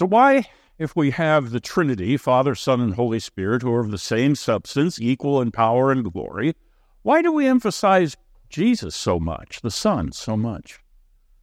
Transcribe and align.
So, 0.00 0.06
why, 0.06 0.46
if 0.78 0.96
we 0.96 1.10
have 1.10 1.50
the 1.50 1.60
Trinity, 1.60 2.16
Father, 2.16 2.54
Son, 2.54 2.80
and 2.80 2.94
Holy 2.94 3.20
Spirit, 3.20 3.60
who 3.60 3.70
are 3.74 3.80
of 3.80 3.90
the 3.90 3.98
same 3.98 4.34
substance, 4.34 4.98
equal 4.98 5.42
in 5.42 5.50
power 5.50 5.92
and 5.92 6.10
glory, 6.10 6.56
why 7.02 7.20
do 7.20 7.30
we 7.30 7.46
emphasize 7.46 8.16
Jesus 8.48 8.96
so 8.96 9.20
much, 9.20 9.60
the 9.60 9.70
Son 9.70 10.10
so 10.12 10.38
much? 10.38 10.80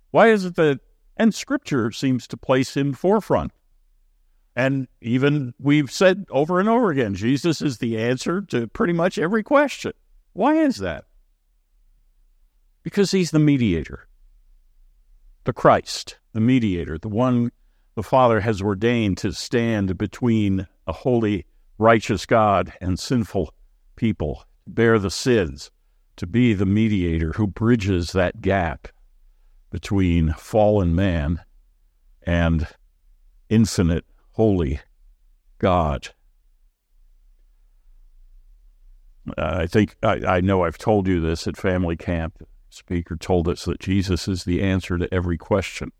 Why 0.10 0.30
is 0.30 0.44
it 0.44 0.56
that, 0.56 0.80
and 1.18 1.36
Scripture 1.36 1.92
seems 1.92 2.26
to 2.30 2.36
place 2.36 2.76
him 2.76 2.94
forefront? 2.94 3.52
And 4.56 4.88
even 5.02 5.54
we've 5.60 5.92
said 5.92 6.26
over 6.32 6.60
and 6.60 6.68
over 6.68 6.90
again, 6.90 7.14
Jesus 7.14 7.62
is 7.62 7.78
the 7.78 8.00
answer 8.00 8.42
to 8.42 8.66
pretty 8.66 8.94
much 8.94 9.20
every 9.20 9.44
question. 9.44 9.94
Why 10.34 10.56
is 10.56 10.78
that? 10.78 11.06
Because 12.82 13.12
he's 13.12 13.30
the 13.30 13.38
mediator, 13.38 14.08
the 15.44 15.54
Christ, 15.54 16.18
the 16.34 16.42
mediator, 16.42 16.98
the 16.98 17.08
one 17.08 17.52
the 17.98 18.04
Father 18.04 18.42
has 18.42 18.62
ordained 18.62 19.18
to 19.18 19.34
stand 19.34 19.98
between 19.98 20.68
a 20.86 20.94
holy, 20.94 21.48
righteous 21.80 22.28
God 22.28 22.72
and 22.80 23.00
sinful 23.00 23.52
people, 23.96 24.46
bear 24.68 25.00
the 25.00 25.10
sins, 25.10 25.72
to 26.18 26.28
be 26.28 26.54
the 26.54 26.68
mediator 26.68 27.32
who 27.34 27.48
bridges 27.48 28.12
that 28.12 28.40
gap 28.40 28.88
between 29.72 30.32
fallen 30.34 30.94
man 30.94 31.42
and 32.22 32.68
infinite, 33.50 34.06
holy 34.34 34.80
God. 35.58 36.10
I 39.40 39.66
think 39.66 39.96
I, 40.04 40.22
I, 40.24 40.42
know 40.42 40.64
I've 40.64 40.78
told 40.78 41.08
you 41.08 41.20
this 41.20 41.48
at 41.48 41.58
family 41.58 41.98
camp. 41.98 42.38
The 42.38 42.46
speaker 42.70 43.16
told 43.16 43.48
us 43.48 43.66
that 43.66 43.80
Jesus 43.80 44.28
is 44.28 44.44
the 44.44 44.62
answer 44.62 45.00
to 45.00 45.12
every 45.12 45.40
question. 45.40 45.92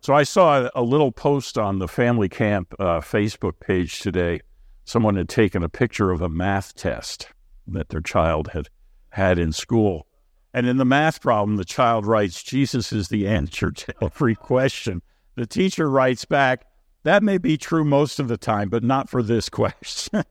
So 0.00 0.14
I 0.14 0.22
saw 0.22 0.68
a 0.74 0.82
little 0.82 1.12
post 1.12 1.58
on 1.58 1.78
the 1.78 1.88
family 1.88 2.28
camp 2.28 2.74
uh, 2.78 3.00
Facebook 3.00 3.60
page 3.60 4.00
today. 4.00 4.40
Someone 4.84 5.16
had 5.16 5.28
taken 5.28 5.62
a 5.62 5.68
picture 5.68 6.10
of 6.10 6.22
a 6.22 6.28
math 6.28 6.74
test 6.74 7.28
that 7.66 7.88
their 7.88 8.00
child 8.00 8.48
had 8.52 8.68
had 9.10 9.38
in 9.38 9.52
school. 9.52 10.06
And 10.54 10.66
in 10.66 10.76
the 10.76 10.84
math 10.84 11.20
problem, 11.20 11.56
the 11.56 11.64
child 11.64 12.06
writes, 12.06 12.42
Jesus 12.42 12.92
is 12.92 13.08
the 13.08 13.26
answer 13.26 13.70
to 13.70 13.94
every 14.02 14.34
question. 14.34 15.02
The 15.34 15.46
teacher 15.46 15.90
writes 15.90 16.24
back, 16.24 16.64
that 17.04 17.22
may 17.22 17.38
be 17.38 17.56
true 17.56 17.84
most 17.84 18.18
of 18.18 18.28
the 18.28 18.36
time, 18.36 18.68
but 18.68 18.82
not 18.82 19.08
for 19.08 19.22
this 19.22 19.48
question. 19.50 20.24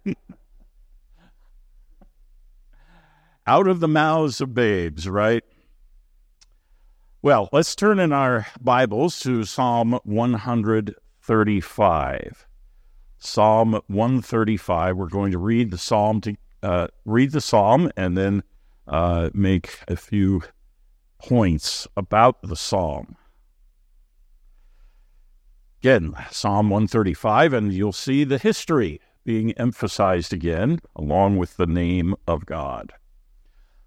Out 3.45 3.67
of 3.67 3.80
the 3.80 3.88
mouths 3.88 4.41
of 4.41 4.53
babes, 4.53 5.08
right? 5.08 5.44
Well, 7.23 7.49
let's 7.51 7.75
turn 7.75 7.97
in 7.97 8.13
our 8.13 8.45
Bibles 8.61 9.19
to 9.21 9.43
Psalm 9.43 9.99
135. 10.03 12.47
Psalm 13.17 13.81
135. 13.87 14.95
We're 14.95 15.07
going 15.07 15.31
to 15.31 15.39
read 15.39 15.71
the 15.71 15.79
psalm 15.79 16.21
to 16.21 16.35
uh, 16.61 16.89
read 17.05 17.31
the 17.31 17.41
psalm 17.41 17.91
and 17.97 18.15
then 18.15 18.43
uh, 18.88 19.31
make 19.33 19.79
a 19.88 19.95
few 19.95 20.43
points 21.17 21.88
about 21.97 22.39
the 22.43 22.55
psalm. 22.55 23.15
Again, 25.81 26.13
Psalm 26.29 26.69
135, 26.69 27.51
and 27.51 27.73
you'll 27.73 27.93
see 27.93 28.25
the 28.25 28.38
history 28.38 29.01
being 29.23 29.53
emphasized 29.53 30.33
again, 30.33 30.81
along 30.95 31.38
with 31.38 31.57
the 31.57 31.65
name 31.65 32.13
of 32.27 32.45
God. 32.45 32.93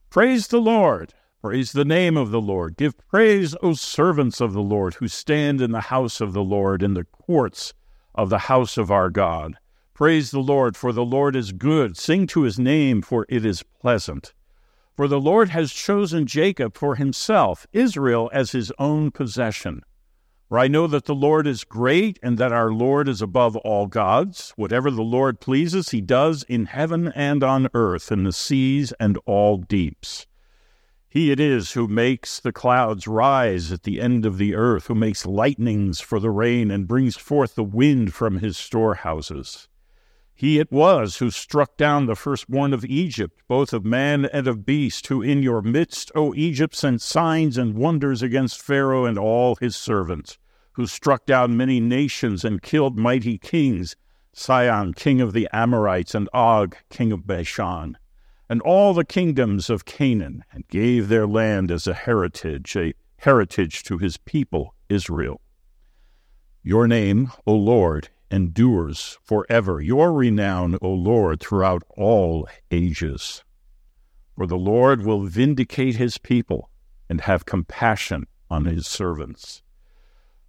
Praise 0.09 0.49
the 0.49 0.61
Lord. 0.61 1.15
Praise 1.43 1.73
the 1.73 1.87
name 1.87 2.19
of 2.19 2.31
the 2.31 2.41
Lord. 2.41 2.77
Give 2.77 2.95
praise, 3.09 3.57
O 3.63 3.73
servants 3.73 4.43
of 4.43 4.53
the 4.53 4.61
Lord, 4.61 4.93
who 4.95 5.09
stand 5.09 5.63
in 5.63 5.73
the 5.73 5.81
house 5.81 6.21
of 6.21 6.35
the 6.35 6.43
Lord, 6.43 6.83
in 6.83 6.93
the 6.93 7.05
courts 7.05 7.73
of 8.15 8.29
the 8.29 8.41
house 8.41 8.77
of 8.77 8.91
our 8.91 9.09
God. 9.09 9.57
Praise 9.95 10.33
the 10.33 10.41
Lord, 10.41 10.77
for 10.77 10.93
the 10.93 11.05
Lord 11.05 11.35
is 11.35 11.53
good. 11.53 11.97
Sing 11.97 12.27
to 12.27 12.43
his 12.43 12.59
name, 12.59 13.01
for 13.01 13.25
it 13.31 13.47
is 13.47 13.63
pleasant. 13.63 14.35
For 14.95 15.09
the 15.09 15.19
Lord 15.19 15.49
has 15.49 15.73
chosen 15.73 16.27
Jacob 16.27 16.77
for 16.77 16.97
himself, 16.97 17.67
Israel 17.73 18.31
as 18.35 18.53
his 18.53 18.71
own 18.79 19.11
possession. 19.11 19.81
For 20.51 20.59
I 20.59 20.69
know 20.69 20.87
that 20.89 21.07
the 21.07 21.15
Lord 21.15 21.47
is 21.47 21.65
great, 21.65 22.19
and 22.23 22.37
that 22.37 22.53
our 22.53 22.71
Lord 22.71 23.09
is 23.09 23.23
above 23.23 23.57
all 23.57 23.87
gods. 23.87 24.53
Whatever 24.57 24.91
the 24.91 25.01
Lord 25.01 25.41
pleases, 25.41 25.89
he 25.89 26.03
does 26.03 26.43
in 26.43 26.67
heaven 26.67 27.11
and 27.15 27.43
on 27.43 27.69
earth, 27.73 28.13
in 28.13 28.25
the 28.25 28.33
seas 28.33 28.93
and 29.01 29.17
all 29.25 29.57
deeps. 29.57 30.27
He 31.13 31.33
it 31.33 31.41
is 31.41 31.73
who 31.73 31.89
makes 31.89 32.39
the 32.39 32.53
clouds 32.53 33.09
rise 33.09 33.73
at 33.73 33.83
the 33.83 34.01
end 34.01 34.25
of 34.25 34.39
the 34.39 34.55
earth, 34.55 34.87
who 34.87 34.95
makes 34.95 35.27
lightnings 35.27 36.01
for 36.01 36.21
the 36.21 36.31
rain, 36.31 36.71
and 36.71 36.87
brings 36.87 37.17
forth 37.17 37.57
the 37.57 37.65
wind 37.65 38.15
from 38.15 38.39
his 38.39 38.57
storehouses. 38.57 39.67
He 40.37 40.61
it 40.61 40.71
was 40.71 41.17
who 41.17 41.33
struck 41.33 41.77
down 41.77 42.07
the 42.07 42.15
firstborn 42.15 42.73
of 42.73 42.85
Egypt, 42.85 43.43
both 43.49 43.73
of 43.73 43.85
man 43.85 44.25
and 44.27 44.47
of 44.47 44.65
beast, 44.65 45.09
who 45.09 45.21
in 45.21 45.43
your 45.43 45.63
midst, 45.63 46.13
O 46.15 46.33
Egypt, 46.37 46.77
sent 46.77 47.03
signs 47.03 47.59
and 47.59 47.75
wonders 47.75 48.23
against 48.23 48.63
Pharaoh 48.63 49.05
and 49.05 49.19
all 49.19 49.57
his 49.57 49.75
servants, 49.75 50.39
who 50.75 50.87
struck 50.87 51.27
down 51.27 51.57
many 51.57 51.81
nations 51.81 52.45
and 52.45 52.63
killed 52.63 52.97
mighty 52.97 53.37
kings, 53.37 53.97
Sihon, 54.33 54.95
king 54.95 55.21
of 55.21 55.33
the 55.33 55.49
Amorites, 55.53 56.15
and 56.15 56.29
Og, 56.33 56.77
king 56.89 57.11
of 57.11 57.27
Bashan, 57.27 57.99
and 58.51 58.61
all 58.63 58.93
the 58.93 59.05
kingdoms 59.05 59.71
of 59.71 59.85
Canaan, 59.85 60.45
and 60.53 60.67
gave 60.67 61.09
their 61.09 61.25
land 61.25 61.71
as 61.71 61.87
a 61.87 61.95
heritage, 61.95 62.75
a 62.77 62.93
heritage 63.19 63.85
to 63.85 63.97
his 63.97 64.17
people 64.17 64.75
Israel. 64.89 65.41
Your 66.65 66.89
name, 66.89 67.31
O 67.47 67.55
Lord, 67.55 68.09
endures 68.29 69.19
forever. 69.23 69.81
Your 69.81 70.13
renown, 70.13 70.77
O 70.83 70.91
Lord, 70.91 71.39
throughout 71.39 71.85
all 71.97 72.49
ages. 72.73 73.45
For 74.37 74.49
the 74.49 74.59
Lord 74.59 75.05
will 75.05 75.23
vindicate 75.23 75.95
his 75.95 76.19
people 76.19 76.71
and 77.09 77.21
have 77.21 77.47
compassion 77.47 78.27
on 78.51 78.65
his 78.65 78.85
servants. 78.85 79.63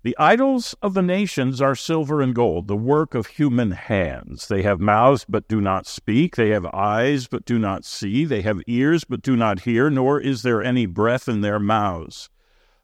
The 0.03 0.17
idols 0.17 0.73
of 0.81 0.95
the 0.95 1.03
nations 1.03 1.61
are 1.61 1.75
silver 1.75 2.21
and 2.21 2.33
gold, 2.33 2.67
the 2.67 2.75
work 2.75 3.13
of 3.13 3.27
human 3.27 3.69
hands. 3.69 4.47
They 4.47 4.63
have 4.63 4.79
mouths 4.79 5.27
but 5.29 5.47
do 5.47 5.61
not 5.61 5.85
speak. 5.85 6.35
They 6.35 6.49
have 6.49 6.65
eyes 6.65 7.27
but 7.27 7.45
do 7.45 7.59
not 7.59 7.85
see. 7.85 8.25
They 8.25 8.41
have 8.41 8.63
ears 8.65 9.03
but 9.03 9.21
do 9.21 9.35
not 9.35 9.59
hear, 9.59 9.91
nor 9.91 10.19
is 10.19 10.41
there 10.41 10.63
any 10.63 10.87
breath 10.87 11.29
in 11.29 11.41
their 11.41 11.59
mouths. 11.59 12.31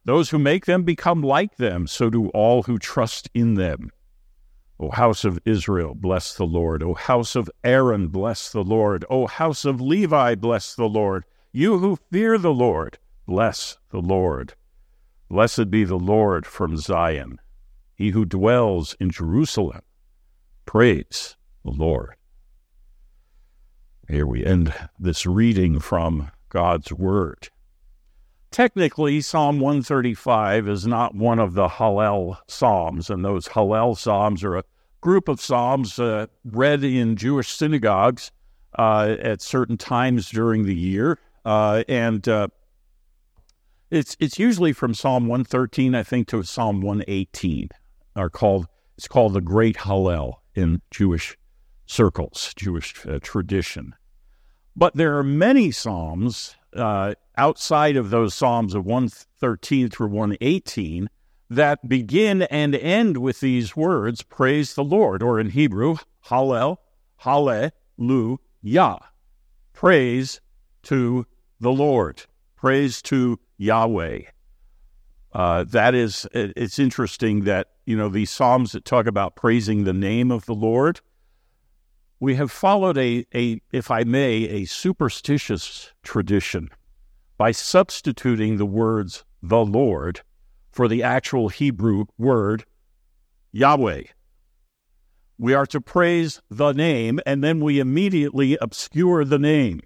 Those 0.06 0.30
who 0.30 0.38
make 0.38 0.68
them 0.68 0.84
become 0.84 1.24
like 1.24 1.58
them, 1.58 1.88
so 1.88 2.12
do 2.12 2.28
all 2.30 2.64
who 2.64 2.78
trust 2.78 3.32
in 3.34 3.56
them. 3.56 3.90
O 4.80 4.92
house 4.92 5.26
of 5.26 5.40
Israel, 5.44 5.96
bless 5.96 6.36
the 6.36 6.46
Lord. 6.46 6.84
O 6.84 6.94
house 6.94 7.36
of 7.36 7.50
Aaron, 7.64 8.10
bless 8.10 8.52
the 8.52 8.64
Lord. 8.64 9.04
O 9.10 9.26
house 9.26 9.66
of 9.66 9.82
Levi, 9.82 10.36
bless 10.36 10.76
the 10.76 10.88
Lord. 10.88 11.26
You 11.52 11.80
who 11.80 11.98
fear 12.12 12.38
the 12.38 12.54
Lord, 12.54 13.00
bless 13.26 13.80
the 13.90 14.02
Lord. 14.02 14.54
Blessed 15.30 15.70
be 15.70 15.84
the 15.84 15.98
Lord 15.98 16.46
from 16.46 16.78
Zion. 16.78 17.40
He 17.96 18.12
who 18.12 18.26
dwells 18.26 18.96
in 19.00 19.10
Jerusalem, 19.10 19.82
praise 20.66 21.36
the 21.66 21.72
Lord. 21.72 22.16
Here 24.08 24.26
we 24.26 24.46
end 24.46 24.74
this 24.98 25.26
reading 25.26 25.80
from 25.80 26.32
God's 26.48 26.94
Word. 26.94 27.50
Technically, 28.52 29.20
Psalm 29.20 29.60
135 29.60 30.70
is 30.70 30.88
not 30.88 31.14
one 31.14 31.40
of 31.40 31.56
the 31.56 31.68
Hallel 31.68 32.38
Psalms, 32.48 33.10
and 33.10 33.26
those 33.26 33.50
Hallel 33.50 33.98
Psalms 33.98 34.46
are 34.46 34.56
a 34.56 34.64
group 35.02 35.28
of 35.28 35.42
Psalms 35.42 36.00
uh, 36.00 36.28
read 36.46 36.86
in 36.86 37.18
Jewish 37.18 37.50
synagogues 37.50 38.32
uh, 38.80 39.18
at 39.20 39.42
certain 39.42 39.78
times 39.78 40.30
during 40.30 40.64
the 40.64 40.76
year. 40.76 41.20
Uh, 41.44 41.84
and 41.88 42.28
uh, 42.28 42.48
it's, 43.90 44.18
it's 44.20 44.40
usually 44.40 44.74
from 44.74 44.94
Psalm 44.94 45.28
113, 45.28 45.96
I 45.96 46.04
think, 46.04 46.28
to 46.30 46.44
Psalm 46.44 46.82
118, 46.82 47.70
are 48.16 48.30
called, 48.30 48.68
it's 48.98 49.08
called 49.08 49.34
the 49.34 49.42
Great 49.42 49.78
Hallel 49.78 50.36
in 50.56 50.82
Jewish 50.92 51.38
circles, 51.86 52.54
Jewish 52.56 53.06
uh, 53.06 53.20
tradition. 53.22 53.96
But 54.76 54.96
there 54.96 55.18
are 55.18 55.24
many 55.24 55.72
Psalms 55.72 56.56
uh, 56.76 57.16
outside 57.38 57.96
of 57.96 58.10
those 58.10 58.34
Psalms 58.34 58.76
of 58.76 58.86
113 58.86 59.90
through 59.90 60.10
118 60.10 61.10
that 61.50 61.88
begin 61.88 62.42
and 62.44 62.76
end 62.76 63.18
with 63.18 63.40
these 63.40 63.76
words, 63.76 64.22
praise 64.22 64.74
the 64.74 64.84
Lord, 64.84 65.24
or 65.24 65.40
in 65.40 65.52
Hebrew, 65.52 65.98
Hallel, 66.26 66.78
Hallelujah. 67.18 69.00
Praise 69.74 70.42
to 70.84 71.26
the 71.60 71.72
Lord. 71.72 72.24
Praise 72.56 73.02
to 73.04 73.40
Yahweh. 73.58 74.22
Uh, 75.34 75.64
that 75.66 75.94
is, 75.94 76.28
it's 76.34 76.80
interesting 76.80 77.44
that, 77.44 77.68
you 77.86 77.96
know, 77.98 78.10
these 78.10 78.32
Psalms 78.32 78.72
that 78.72 78.86
talk 78.86 79.06
about 79.06 79.36
praising 79.36 79.84
the 79.84 79.94
name 79.94 80.32
of 80.32 80.46
the 80.46 80.56
Lord, 80.56 81.02
we 82.20 82.36
have 82.36 82.52
followed 82.52 82.98
a, 82.98 83.26
a 83.36 83.62
if 83.72 83.92
I 83.92 84.04
may, 84.04 84.44
a 84.48 84.66
superstitious 84.66 85.92
tradition 86.02 86.70
by 87.38 87.52
substituting 87.52 88.58
the 88.58 88.66
words 88.66 89.24
the 89.44 89.64
Lord 89.64 90.22
for 90.72 90.88
the 90.88 91.04
actual 91.04 91.50
Hebrew 91.50 92.06
word 92.18 92.66
Yahweh, 93.52 94.04
We 95.40 95.54
are 95.54 95.66
to 95.68 95.82
praise 95.82 96.42
the 96.50 96.74
name, 96.74 97.20
and 97.26 97.44
then 97.44 97.60
we 97.60 97.80
immediately 97.80 98.58
obscure 98.60 99.24
the 99.24 99.40
name 99.40 99.82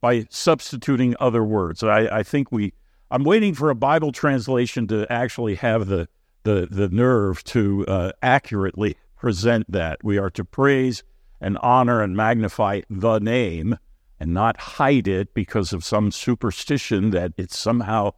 by 0.00 0.26
substituting 0.30 1.14
other 1.18 1.42
words. 1.42 1.82
I, 1.82 2.06
I 2.18 2.22
think 2.22 2.52
we, 2.52 2.74
I'm 3.10 3.22
waiting 3.22 3.54
for 3.54 3.70
a 3.70 3.76
Bible 3.76 4.10
translation 4.10 4.88
to 4.88 5.10
actually 5.10 5.54
have 5.56 5.86
the, 5.86 6.08
the, 6.42 6.66
the 6.68 6.88
nerve 6.88 7.44
to 7.44 7.86
uh, 7.86 8.12
accurately 8.20 8.96
present 9.16 9.70
that. 9.70 10.02
We 10.02 10.18
are 10.18 10.30
to 10.30 10.44
praise 10.44 11.04
and 11.40 11.56
honor 11.58 12.02
and 12.02 12.16
magnify 12.16 12.80
the 12.90 13.20
name 13.20 13.78
and 14.18 14.34
not 14.34 14.58
hide 14.58 15.06
it 15.06 15.34
because 15.34 15.72
of 15.72 15.84
some 15.84 16.10
superstition 16.10 17.10
that 17.10 17.32
it's 17.36 17.56
somehow 17.56 18.12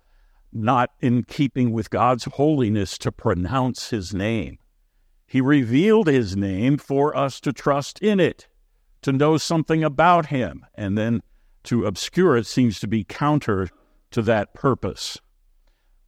not 0.52 0.90
in 1.00 1.24
keeping 1.24 1.72
with 1.72 1.90
God's 1.90 2.24
holiness 2.24 2.96
to 2.98 3.12
pronounce 3.12 3.90
his 3.90 4.14
name. 4.14 4.58
He 5.26 5.42
revealed 5.42 6.06
his 6.06 6.34
name 6.34 6.78
for 6.78 7.14
us 7.14 7.40
to 7.40 7.52
trust 7.52 7.98
in 7.98 8.18
it, 8.20 8.48
to 9.02 9.12
know 9.12 9.36
something 9.36 9.84
about 9.84 10.26
him, 10.26 10.64
and 10.74 10.96
then 10.96 11.22
to 11.64 11.84
obscure 11.84 12.38
it 12.38 12.46
seems 12.46 12.80
to 12.80 12.86
be 12.86 13.04
counter 13.04 13.68
to 14.10 14.22
that 14.22 14.54
purpose. 14.54 15.18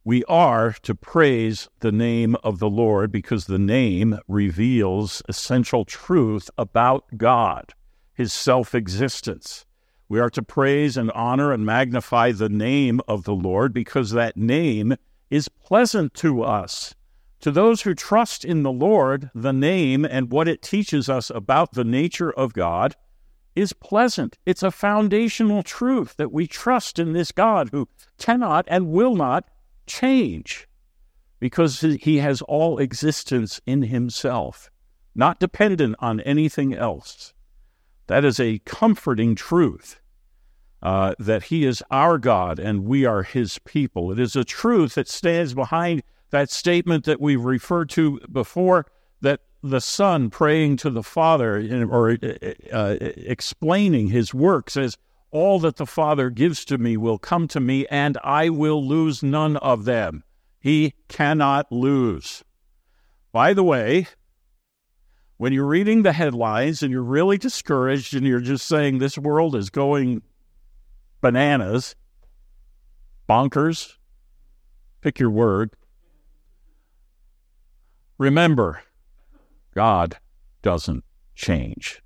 We 0.03 0.23
are 0.23 0.73
to 0.81 0.95
praise 0.95 1.69
the 1.81 1.91
name 1.91 2.35
of 2.43 2.57
the 2.57 2.69
Lord 2.69 3.11
because 3.11 3.45
the 3.45 3.59
name 3.59 4.17
reveals 4.27 5.21
essential 5.29 5.85
truth 5.85 6.49
about 6.57 7.17
God, 7.17 7.73
his 8.13 8.33
self 8.33 8.73
existence. 8.73 9.65
We 10.09 10.19
are 10.19 10.31
to 10.31 10.41
praise 10.41 10.97
and 10.97 11.11
honor 11.11 11.53
and 11.53 11.65
magnify 11.65 12.31
the 12.31 12.49
name 12.49 12.99
of 13.07 13.25
the 13.25 13.35
Lord 13.35 13.73
because 13.73 14.11
that 14.11 14.35
name 14.35 14.95
is 15.29 15.47
pleasant 15.47 16.15
to 16.15 16.41
us. 16.41 16.95
To 17.41 17.51
those 17.51 17.83
who 17.83 17.93
trust 17.93 18.43
in 18.43 18.63
the 18.63 18.71
Lord, 18.71 19.29
the 19.33 19.53
name 19.53 20.03
and 20.03 20.31
what 20.31 20.47
it 20.47 20.61
teaches 20.61 21.09
us 21.09 21.29
about 21.29 21.73
the 21.73 21.83
nature 21.83 22.31
of 22.31 22.53
God 22.53 22.95
is 23.55 23.73
pleasant. 23.73 24.37
It's 24.45 24.63
a 24.63 24.71
foundational 24.71 25.63
truth 25.63 26.15
that 26.17 26.31
we 26.31 26.47
trust 26.47 26.99
in 26.99 27.13
this 27.13 27.31
God 27.31 27.69
who 27.71 27.87
cannot 28.17 28.65
and 28.67 28.91
will 28.91 29.15
not 29.15 29.49
change 29.85 30.67
because 31.39 31.81
he 31.81 32.17
has 32.17 32.41
all 32.43 32.77
existence 32.77 33.59
in 33.65 33.83
himself, 33.83 34.69
not 35.15 35.39
dependent 35.39 35.95
on 35.99 36.19
anything 36.21 36.73
else. 36.73 37.33
That 38.07 38.23
is 38.23 38.39
a 38.39 38.59
comforting 38.59 39.35
truth 39.35 39.99
uh, 40.83 41.15
that 41.19 41.43
he 41.43 41.65
is 41.65 41.83
our 41.91 42.17
God 42.17 42.59
and 42.59 42.85
we 42.85 43.05
are 43.05 43.23
his 43.23 43.59
people. 43.59 44.11
It 44.11 44.19
is 44.19 44.35
a 44.35 44.43
truth 44.43 44.95
that 44.95 45.07
stands 45.07 45.53
behind 45.53 46.03
that 46.29 46.49
statement 46.49 47.05
that 47.05 47.21
we 47.21 47.35
referred 47.35 47.89
to 47.91 48.19
before 48.31 48.85
that 49.21 49.41
the 49.63 49.81
Son 49.81 50.29
praying 50.29 50.77
to 50.77 50.89
the 50.89 51.03
Father 51.03 51.85
or 51.89 52.11
uh, 52.11 52.53
uh, 52.71 52.97
explaining 52.99 54.07
his 54.07 54.33
work 54.33 54.69
says, 54.69 54.97
All 55.29 55.59
that 55.59 55.75
the 55.75 55.85
Father 55.85 56.29
gives 56.29 56.65
to 56.65 56.77
me 56.77 56.97
will 56.97 57.19
come 57.19 57.47
to 57.49 57.59
me, 57.59 57.85
and 57.87 58.17
I 58.23 58.49
will 58.49 58.85
lose 58.85 59.21
none 59.21 59.57
of 59.57 59.85
them. 59.85 60.23
He 60.59 60.93
cannot 61.07 61.71
lose. 61.71 62.43
By 63.31 63.53
the 63.53 63.63
way, 63.63 64.07
when 65.37 65.53
you're 65.53 65.65
reading 65.65 66.03
the 66.03 66.13
headlines 66.13 66.83
and 66.83 66.91
you're 66.91 67.01
really 67.01 67.37
discouraged 67.37 68.15
and 68.15 68.25
you're 68.25 68.39
just 68.39 68.67
saying 68.67 68.97
this 68.97 69.17
world 69.17 69.55
is 69.55 69.69
going 69.69 70.21
bananas, 71.21 71.95
bonkers, 73.29 73.93
pick 75.01 75.19
your 75.19 75.31
word, 75.31 75.71
remember 78.17 78.81
God 79.73 80.17
doesn't 80.61 81.03
change. 81.35 82.01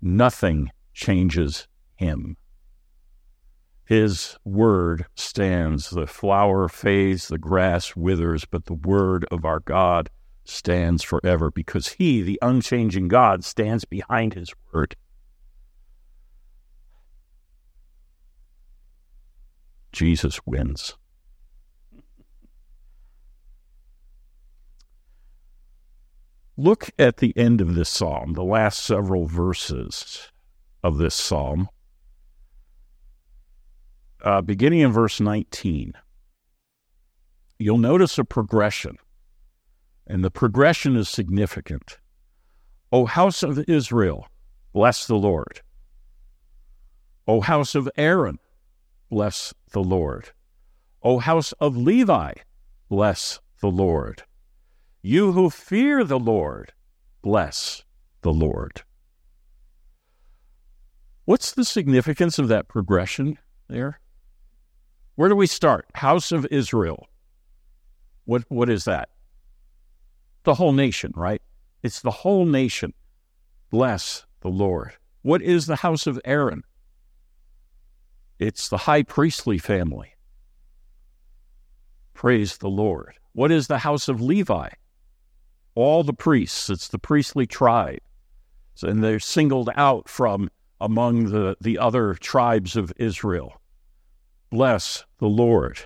Nothing 0.00 0.70
changes 0.94 1.68
him. 1.96 2.36
His 3.84 4.36
word 4.44 5.06
stands. 5.16 5.90
The 5.90 6.06
flower 6.06 6.68
fades, 6.68 7.28
the 7.28 7.38
grass 7.38 7.96
withers, 7.96 8.44
but 8.44 8.66
the 8.66 8.74
word 8.74 9.26
of 9.30 9.44
our 9.44 9.60
God 9.60 10.10
stands 10.44 11.02
forever 11.02 11.50
because 11.50 11.88
he, 11.88 12.22
the 12.22 12.38
unchanging 12.40 13.08
God, 13.08 13.44
stands 13.44 13.84
behind 13.84 14.34
his 14.34 14.52
word. 14.72 14.94
Jesus 19.92 20.40
wins. 20.46 20.94
Look 26.56 26.90
at 26.98 27.18
the 27.18 27.36
end 27.36 27.60
of 27.60 27.74
this 27.74 27.88
psalm, 27.88 28.34
the 28.34 28.44
last 28.44 28.80
several 28.80 29.26
verses 29.26 30.30
of 30.82 30.98
this 30.98 31.14
psalm, 31.14 31.68
uh, 34.22 34.42
beginning 34.42 34.80
in 34.80 34.92
verse 34.92 35.20
19. 35.20 35.94
You'll 37.58 37.78
notice 37.78 38.18
a 38.18 38.24
progression, 38.24 38.96
and 40.06 40.24
the 40.24 40.30
progression 40.30 40.96
is 40.96 41.08
significant. 41.08 41.98
O 42.92 43.06
house 43.06 43.42
of 43.42 43.62
Israel, 43.68 44.26
bless 44.72 45.06
the 45.06 45.16
Lord. 45.16 45.60
O 47.26 47.40
house 47.40 47.74
of 47.74 47.88
Aaron, 47.96 48.38
bless 49.08 49.54
the 49.72 49.82
Lord. 49.82 50.30
O 51.02 51.18
house 51.18 51.52
of 51.52 51.76
Levi, 51.76 52.32
bless 52.88 53.40
the 53.60 53.70
Lord. 53.70 54.24
You 55.02 55.32
who 55.32 55.48
fear 55.48 56.04
the 56.04 56.18
Lord, 56.18 56.72
bless 57.22 57.84
the 58.20 58.32
Lord. 58.32 58.82
What's 61.24 61.52
the 61.52 61.64
significance 61.64 62.38
of 62.38 62.48
that 62.48 62.68
progression 62.68 63.38
there? 63.68 64.00
Where 65.14 65.28
do 65.28 65.36
we 65.36 65.46
start? 65.46 65.86
House 65.94 66.32
of 66.32 66.46
Israel. 66.50 67.06
What 68.24 68.44
what 68.48 68.68
is 68.68 68.84
that? 68.84 69.08
The 70.44 70.54
whole 70.54 70.72
nation, 70.72 71.12
right? 71.16 71.40
It's 71.82 72.00
the 72.00 72.10
whole 72.10 72.44
nation. 72.44 72.92
Bless 73.70 74.26
the 74.40 74.48
Lord. 74.48 74.92
What 75.22 75.40
is 75.40 75.66
the 75.66 75.76
house 75.76 76.06
of 76.06 76.20
Aaron? 76.24 76.62
It's 78.38 78.68
the 78.68 78.78
high 78.78 79.02
priestly 79.02 79.58
family. 79.58 80.14
Praise 82.12 82.58
the 82.58 82.68
Lord. 82.68 83.14
What 83.32 83.50
is 83.50 83.66
the 83.66 83.78
house 83.78 84.08
of 84.08 84.20
Levi? 84.20 84.68
All 85.74 86.02
the 86.02 86.12
priests. 86.12 86.70
It's 86.70 86.88
the 86.88 86.98
priestly 86.98 87.46
tribe. 87.46 88.00
And 88.82 89.04
they're 89.04 89.20
singled 89.20 89.70
out 89.76 90.08
from 90.08 90.50
among 90.80 91.26
the, 91.26 91.56
the 91.60 91.78
other 91.78 92.14
tribes 92.14 92.76
of 92.76 92.92
Israel. 92.96 93.60
Bless 94.50 95.04
the 95.18 95.28
Lord. 95.28 95.80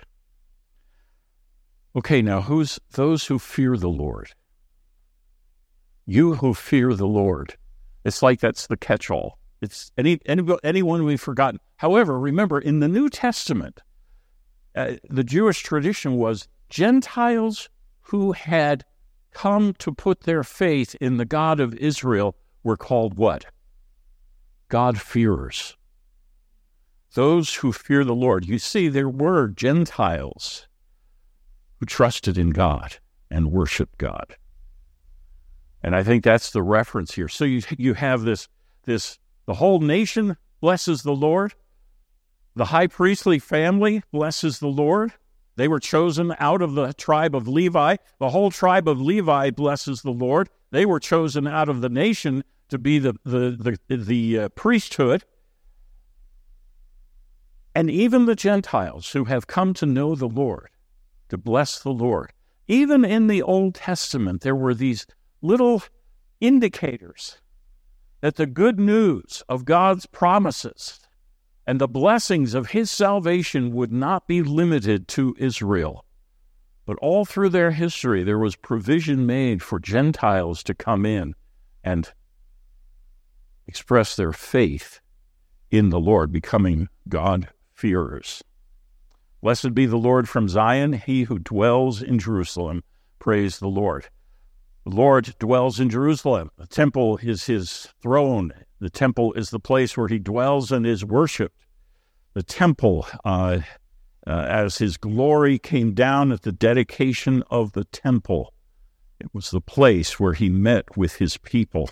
Okay, 1.95 2.21
now 2.21 2.41
who's 2.41 2.79
those 2.91 3.25
who 3.25 3.37
fear 3.39 3.77
the 3.77 3.89
Lord? 3.89 4.31
You 6.05 6.35
who 6.35 6.53
fear 6.53 6.93
the 6.93 7.07
Lord. 7.07 7.57
It's 8.03 8.21
like 8.21 8.39
that's 8.39 8.67
the 8.67 8.77
catch 8.77 9.09
all. 9.09 9.39
It's 9.61 9.91
any, 9.97 10.19
any 10.25 10.43
anyone 10.63 11.03
we've 11.03 11.21
forgotten. 11.21 11.59
However, 11.77 12.19
remember 12.19 12.59
in 12.59 12.79
the 12.79 12.87
New 12.87 13.09
Testament, 13.09 13.81
uh, 14.75 14.93
the 15.09 15.23
Jewish 15.23 15.63
tradition 15.63 16.17
was 16.17 16.47
Gentiles 16.69 17.69
who 18.01 18.33
had 18.33 18.83
come 19.35 19.73
to 19.73 19.91
put 19.91 20.21
their 20.21 20.43
faith 20.43 20.95
in 20.99 21.17
the 21.17 21.25
God 21.25 21.59
of 21.59 21.75
Israel 21.75 22.35
were 22.63 22.77
called 22.77 23.17
what? 23.17 23.45
God-fearers. 24.69 25.75
Those 27.13 27.55
who 27.55 27.71
fear 27.71 28.03
the 28.03 28.15
Lord. 28.15 28.45
You 28.45 28.57
see, 28.57 28.87
there 28.87 29.09
were 29.09 29.49
Gentiles 29.49 30.67
who 31.79 31.85
trusted 31.85 32.37
in 32.37 32.49
God 32.49 32.97
and 33.29 33.51
worshiped 33.51 33.97
God. 33.97 34.37
And 35.83 35.95
I 35.95 36.01
think 36.01 36.23
that's 36.23 36.51
the 36.51 36.63
reference 36.63 37.13
here. 37.13 37.27
So 37.27 37.45
you, 37.45 37.61
you 37.77 37.93
have 37.93 38.21
this, 38.21 38.47
this, 38.83 39.19
the 39.45 39.53
whole 39.55 39.79
nation 39.79 40.37
blesses 40.61 41.03
the 41.03 41.13
Lord. 41.13 41.53
The 42.55 42.65
high 42.65 42.87
priestly 42.87 43.39
family 43.39 44.01
blesses 44.11 44.59
the 44.59 44.67
Lord. 44.67 45.13
They 45.55 45.67
were 45.67 45.79
chosen 45.79 46.35
out 46.39 46.61
of 46.61 46.73
the 46.73 46.93
tribe 46.93 47.35
of 47.35 47.47
Levi. 47.47 47.97
The 48.19 48.29
whole 48.29 48.51
tribe 48.51 48.87
of 48.87 49.01
Levi 49.01 49.51
blesses 49.51 50.01
the 50.01 50.11
Lord. 50.11 50.49
They 50.71 50.85
were 50.85 50.99
chosen 50.99 51.47
out 51.47 51.69
of 51.69 51.81
the 51.81 51.89
nation 51.89 52.43
to 52.69 52.77
be 52.77 52.99
the, 52.99 53.13
the, 53.23 53.77
the, 53.87 53.97
the 53.97 54.39
uh, 54.39 54.49
priesthood. 54.49 55.23
And 57.73 57.89
even 57.89 58.25
the 58.25 58.35
Gentiles 58.35 59.11
who 59.11 59.25
have 59.25 59.47
come 59.47 59.73
to 59.75 59.85
know 59.85 60.15
the 60.15 60.27
Lord, 60.27 60.69
to 61.29 61.37
bless 61.37 61.79
the 61.79 61.91
Lord. 61.91 62.31
Even 62.67 63.05
in 63.05 63.27
the 63.27 63.41
Old 63.41 63.75
Testament, 63.75 64.41
there 64.41 64.55
were 64.55 64.73
these 64.73 65.05
little 65.41 65.83
indicators 66.41 67.37
that 68.21 68.35
the 68.35 68.45
good 68.45 68.79
news 68.79 69.43
of 69.47 69.65
God's 69.65 70.05
promises 70.05 71.04
and 71.67 71.81
the 71.81 71.87
blessings 71.87 72.53
of 72.53 72.69
his 72.69 72.91
salvation 72.91 73.73
would 73.73 73.91
not 73.91 74.27
be 74.27 74.41
limited 74.43 75.07
to 75.09 75.35
Israel. 75.39 76.05
But 76.85 76.97
all 76.97 77.25
through 77.25 77.49
their 77.49 77.71
history, 77.71 78.23
there 78.23 78.37
was 78.37 78.55
provision 78.55 79.25
made 79.25 79.63
for 79.63 79.79
Gentiles 79.79 80.61
to 80.63 80.75
come 80.75 81.05
in 81.05 81.33
and 81.83 82.11
express 83.67 84.15
their 84.15 84.33
faith 84.33 84.99
in 85.71 85.89
the 85.89 85.99
Lord, 85.99 86.31
becoming 86.31 86.87
God-fearers. 87.09 88.43
Blessed 89.41 89.73
be 89.73 89.85
the 89.87 89.97
Lord 89.97 90.29
from 90.29 90.47
Zion, 90.47 90.93
he 90.93 91.23
who 91.23 91.39
dwells 91.39 92.01
in 92.01 92.19
Jerusalem. 92.19 92.83
Praise 93.19 93.59
the 93.59 93.67
Lord. 93.67 94.07
The 94.85 94.95
Lord 94.95 95.35
dwells 95.39 95.79
in 95.79 95.89
Jerusalem. 95.89 96.51
The 96.57 96.67
temple 96.67 97.17
is 97.17 97.45
his 97.45 97.87
throne. 98.01 98.53
The 98.79 98.89
temple 98.89 99.33
is 99.33 99.49
the 99.49 99.59
place 99.59 99.95
where 99.95 100.07
he 100.07 100.19
dwells 100.19 100.71
and 100.71 100.85
is 100.85 101.05
worshiped. 101.05 101.65
The 102.33 102.43
temple, 102.43 103.07
uh, 103.23 103.59
uh, 104.27 104.29
as 104.29 104.77
his 104.77 104.97
glory 104.97 105.57
came 105.57 105.93
down 105.93 106.31
at 106.31 106.41
the 106.41 106.51
dedication 106.51 107.43
of 107.49 107.71
the 107.71 107.85
temple, 107.85 108.53
it 109.19 109.33
was 109.33 109.51
the 109.51 109.61
place 109.61 110.19
where 110.19 110.33
he 110.33 110.49
met 110.49 110.97
with 110.97 111.15
his 111.15 111.37
people. 111.37 111.89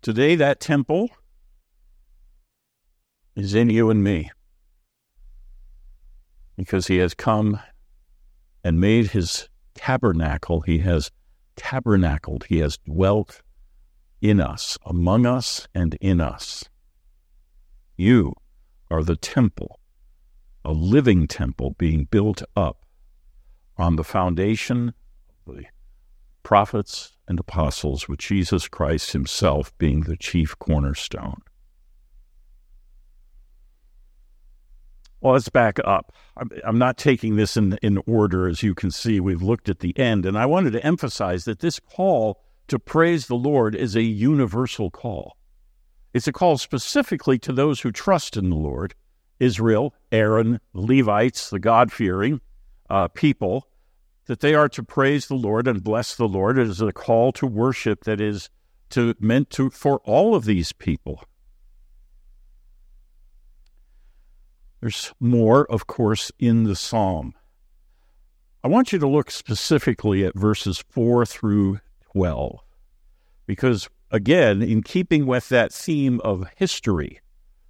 Today, 0.00 0.34
that 0.34 0.58
temple 0.58 1.10
is 3.36 3.54
in 3.54 3.70
you 3.70 3.88
and 3.88 4.02
me 4.02 4.30
because 6.56 6.88
he 6.88 6.96
has 6.96 7.14
come 7.14 7.60
and 8.64 8.80
made 8.80 9.12
his 9.12 9.48
tabernacle. 9.74 10.62
He 10.62 10.78
has 10.78 11.12
tabernacled. 11.54 12.44
He 12.48 12.58
has 12.58 12.78
dwelt 12.78 13.42
in 14.22 14.40
us, 14.40 14.78
among 14.86 15.26
us, 15.26 15.66
and 15.74 15.94
in 16.00 16.20
us. 16.20 16.64
You 17.96 18.34
are 18.90 19.02
the 19.02 19.16
temple, 19.16 19.80
a 20.64 20.72
living 20.72 21.26
temple 21.26 21.74
being 21.76 22.04
built 22.04 22.42
up 22.56 22.86
on 23.76 23.96
the 23.96 24.04
foundation 24.04 24.94
of 25.46 25.56
the 25.56 25.64
prophets 26.44 27.16
and 27.28 27.38
apostles, 27.38 28.08
with 28.08 28.20
Jesus 28.20 28.68
Christ 28.68 29.12
himself 29.12 29.76
being 29.78 30.02
the 30.02 30.16
chief 30.16 30.58
cornerstone. 30.58 31.42
Well, 35.20 35.34
let's 35.34 35.48
back 35.48 35.78
up. 35.84 36.12
I'm, 36.64 36.78
not 36.78 36.96
taking 36.96 37.36
this 37.36 37.56
in, 37.56 37.78
in 37.80 37.98
order. 38.06 38.48
As 38.48 38.64
you 38.64 38.74
can 38.74 38.90
see, 38.90 39.20
we've 39.20 39.42
looked 39.42 39.68
at 39.68 39.78
the 39.78 39.96
end, 39.96 40.26
and 40.26 40.36
I 40.36 40.46
wanted 40.46 40.72
to 40.72 40.84
emphasize 40.84 41.44
that 41.44 41.60
this 41.60 41.78
call 41.78 42.42
to 42.68 42.78
praise 42.78 43.26
the 43.26 43.34
Lord 43.34 43.74
is 43.74 43.96
a 43.96 44.02
universal 44.02 44.90
call. 44.90 45.36
It's 46.14 46.26
a 46.26 46.32
call 46.32 46.58
specifically 46.58 47.38
to 47.40 47.52
those 47.52 47.80
who 47.80 47.92
trust 47.92 48.36
in 48.36 48.50
the 48.50 48.56
Lord 48.56 48.94
Israel, 49.40 49.92
Aaron, 50.12 50.60
Levites, 50.72 51.50
the 51.50 51.58
God 51.58 51.90
fearing 51.90 52.40
uh, 52.88 53.08
people, 53.08 53.66
that 54.26 54.40
they 54.40 54.54
are 54.54 54.68
to 54.68 54.84
praise 54.84 55.26
the 55.26 55.34
Lord 55.34 55.66
and 55.66 55.82
bless 55.82 56.14
the 56.14 56.28
Lord. 56.28 56.58
It 56.58 56.68
is 56.68 56.80
a 56.80 56.92
call 56.92 57.32
to 57.32 57.46
worship 57.46 58.04
that 58.04 58.20
is 58.20 58.50
to 58.90 59.14
meant 59.18 59.50
to 59.50 59.70
for 59.70 59.98
all 60.04 60.34
of 60.36 60.44
these 60.44 60.72
people. 60.72 61.24
There's 64.80 65.12
more, 65.18 65.70
of 65.70 65.86
course, 65.86 66.30
in 66.38 66.64
the 66.64 66.76
psalm. 66.76 67.34
I 68.64 68.68
want 68.68 68.92
you 68.92 68.98
to 68.98 69.08
look 69.08 69.30
specifically 69.30 70.24
at 70.24 70.34
verses 70.34 70.84
4 70.90 71.26
through 71.26 71.80
12, 72.12 72.60
because, 73.46 73.88
again, 74.10 74.62
in 74.62 74.82
keeping 74.82 75.26
with 75.26 75.48
that 75.50 75.72
theme 75.72 76.20
of 76.22 76.46
history, 76.56 77.20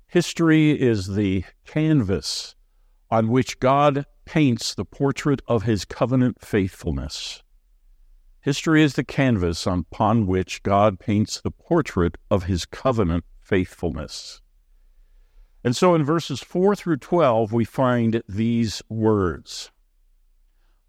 history 0.06 0.72
is 0.80 1.14
the 1.14 1.44
canvas 1.66 2.54
on 3.11 3.28
which 3.28 3.58
God 3.58 4.06
paints 4.25 4.75
the 4.75 4.84
portrait 4.84 5.42
of 5.49 5.64
his 5.64 5.84
covenant 5.84 6.40
faithfulness. 6.40 7.42
History 8.40 8.82
is 8.82 8.94
the 8.94 9.04
canvas 9.04 9.66
upon 9.66 10.26
which 10.26 10.62
God 10.62 10.99
paints 10.99 11.40
the 11.40 11.50
portrait 11.50 12.16
of 12.30 12.44
his 12.44 12.64
covenant 12.64 13.25
faithfulness. 13.40 14.40
And 15.64 15.76
so 15.76 15.94
in 15.94 16.04
verses 16.04 16.40
4 16.40 16.75
through 16.75 16.99
12, 16.99 17.52
we 17.52 17.64
find 17.64 18.22
these 18.28 18.82
words 18.88 19.72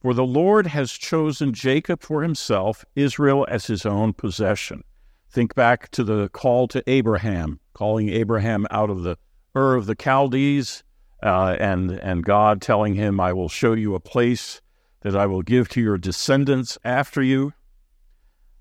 For 0.04 0.14
the 0.14 0.26
Lord 0.26 0.68
has 0.68 0.92
chosen 0.92 1.54
Jacob 1.54 2.02
for 2.02 2.24
himself, 2.24 2.84
Israel 2.94 3.48
as 3.50 3.68
his 3.68 3.86
own 3.86 4.12
possession. 4.12 4.84
Think 5.30 5.56
back 5.56 5.90
to 5.92 6.04
the 6.04 6.28
call 6.28 6.68
to 6.68 6.84
Abraham, 6.88 7.62
calling 7.72 8.10
Abraham 8.10 8.68
out 8.70 8.90
of 8.90 9.04
the 9.04 9.16
Ur 9.56 9.76
of 9.76 9.86
the 9.86 9.96
Chaldees, 9.96 10.84
uh, 11.24 11.56
and, 11.58 11.90
and 11.90 12.26
God 12.26 12.62
telling 12.62 12.96
him, 12.96 13.22
I 13.22 13.32
will 13.32 13.48
show 13.48 13.72
you 13.72 13.96
a 13.96 14.02
place 14.02 14.60
that 15.04 15.16
I 15.16 15.26
will 15.26 15.42
give 15.42 15.70
to 15.70 15.82
your 15.82 15.98
descendants 15.98 16.78
after 16.84 17.24
you. 17.24 17.54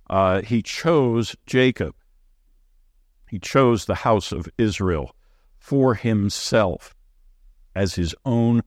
Uh, 0.09 0.43
he 0.43 0.63
chose 0.63 1.35
Jacob. 1.45 1.97
He 3.29 3.41
chose 3.41 3.87
the 3.87 3.97
house 3.97 4.31
of 4.31 4.49
Israel 4.59 5.17
for 5.59 5.97
himself 5.97 6.95
as 7.75 7.97
his 7.97 8.15
own 8.25 8.63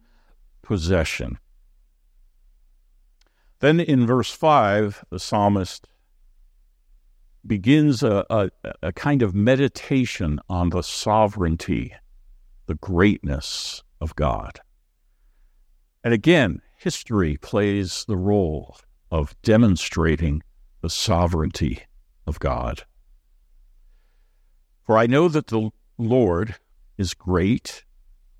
possession. 0.61 1.37
Then 3.59 3.79
in 3.79 4.05
verse 4.05 4.31
5, 4.31 5.05
the 5.09 5.19
psalmist 5.19 5.87
begins 7.45 8.03
a, 8.03 8.25
a, 8.29 8.49
a, 8.81 8.91
kind 8.91 9.21
of 9.21 9.35
meditation 9.35 10.39
on 10.49 10.69
the 10.69 10.81
sovereignty, 10.81 11.93
the 12.65 12.75
greatness 12.75 13.83
of 14.01 14.15
God. 14.15 14.59
And 16.03 16.13
again, 16.13 16.61
history 16.77 17.37
plays 17.37 18.05
the 18.07 18.17
role 18.17 18.77
of 19.11 19.39
demonstrating 19.41 20.43
the 20.81 20.89
sovereignty 20.89 21.83
of 22.27 22.39
God. 22.39 22.83
For 24.83 24.97
I 24.97 25.07
know 25.07 25.27
that 25.29 25.47
the 25.47 25.71
Lord 25.97 26.55
is 26.97 27.13
great 27.13 27.84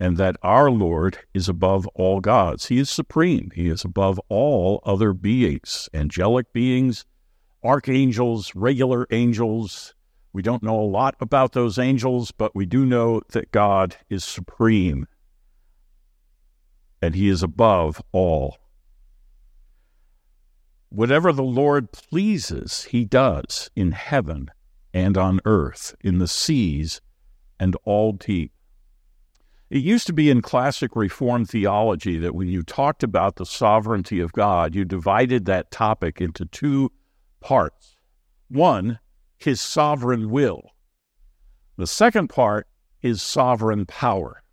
and 0.06 0.18
that 0.18 0.38
our 0.44 0.70
Lord 0.70 1.18
is 1.34 1.50
above 1.50 1.88
all 1.96 2.20
gods. 2.20 2.68
He 2.68 2.78
is 2.78 2.92
supreme. 2.92 3.50
He 3.56 3.70
is 3.70 3.84
above 3.84 4.20
all 4.30 4.80
other 4.84 5.14
beings, 5.14 5.90
angelic 5.96 6.54
beings, 6.54 7.06
archangels, 7.64 8.54
regular 8.54 9.08
angels. 9.10 9.96
We 10.32 10.44
don't 10.44 10.62
know 10.62 10.80
a 10.80 10.86
lot 10.86 11.16
about 11.20 11.54
those 11.54 11.80
angels, 11.80 12.30
but 12.32 12.56
we 12.56 12.68
do 12.68 12.86
know 12.86 13.24
that 13.30 13.52
God 13.52 13.96
is 14.08 14.24
supreme 14.24 15.08
and 17.02 17.16
he 17.16 17.28
is 17.28 17.42
above 17.42 18.00
all. 18.12 18.60
Whatever 20.90 21.34
the 21.34 21.42
Lord 21.42 21.92
pleases, 21.92 22.84
he 22.84 23.06
does 23.06 23.72
in 23.76 23.94
heaven 23.94 24.52
and 24.94 25.18
on 25.18 25.40
earth, 25.46 25.96
in 26.02 26.20
the 26.20 26.28
seas 26.28 27.02
and 27.60 27.76
all 27.86 28.12
deep. 28.12 28.52
It 29.70 29.82
used 29.82 30.06
to 30.08 30.14
be 30.14 30.30
in 30.30 30.42
classic 30.44 30.96
Reformed 30.96 31.50
theology 31.50 32.20
that 32.20 32.36
when 32.36 32.48
you 32.48 32.62
talked 32.62 33.02
about 33.02 33.38
the 33.38 33.46
sovereignty 33.46 34.20
of 34.20 34.32
God, 34.32 34.76
you 34.76 34.86
divided 34.86 35.46
that 35.46 35.72
topic 35.72 36.22
into 36.22 36.46
two 36.46 36.92
parts. 37.40 37.98
One, 38.48 39.00
his 39.38 39.60
sovereign 39.60 40.30
will. 40.30 40.72
The 41.78 41.88
second 41.88 42.28
part, 42.28 42.68
his 43.00 43.24
sovereign 43.24 43.86
power. 43.88 44.44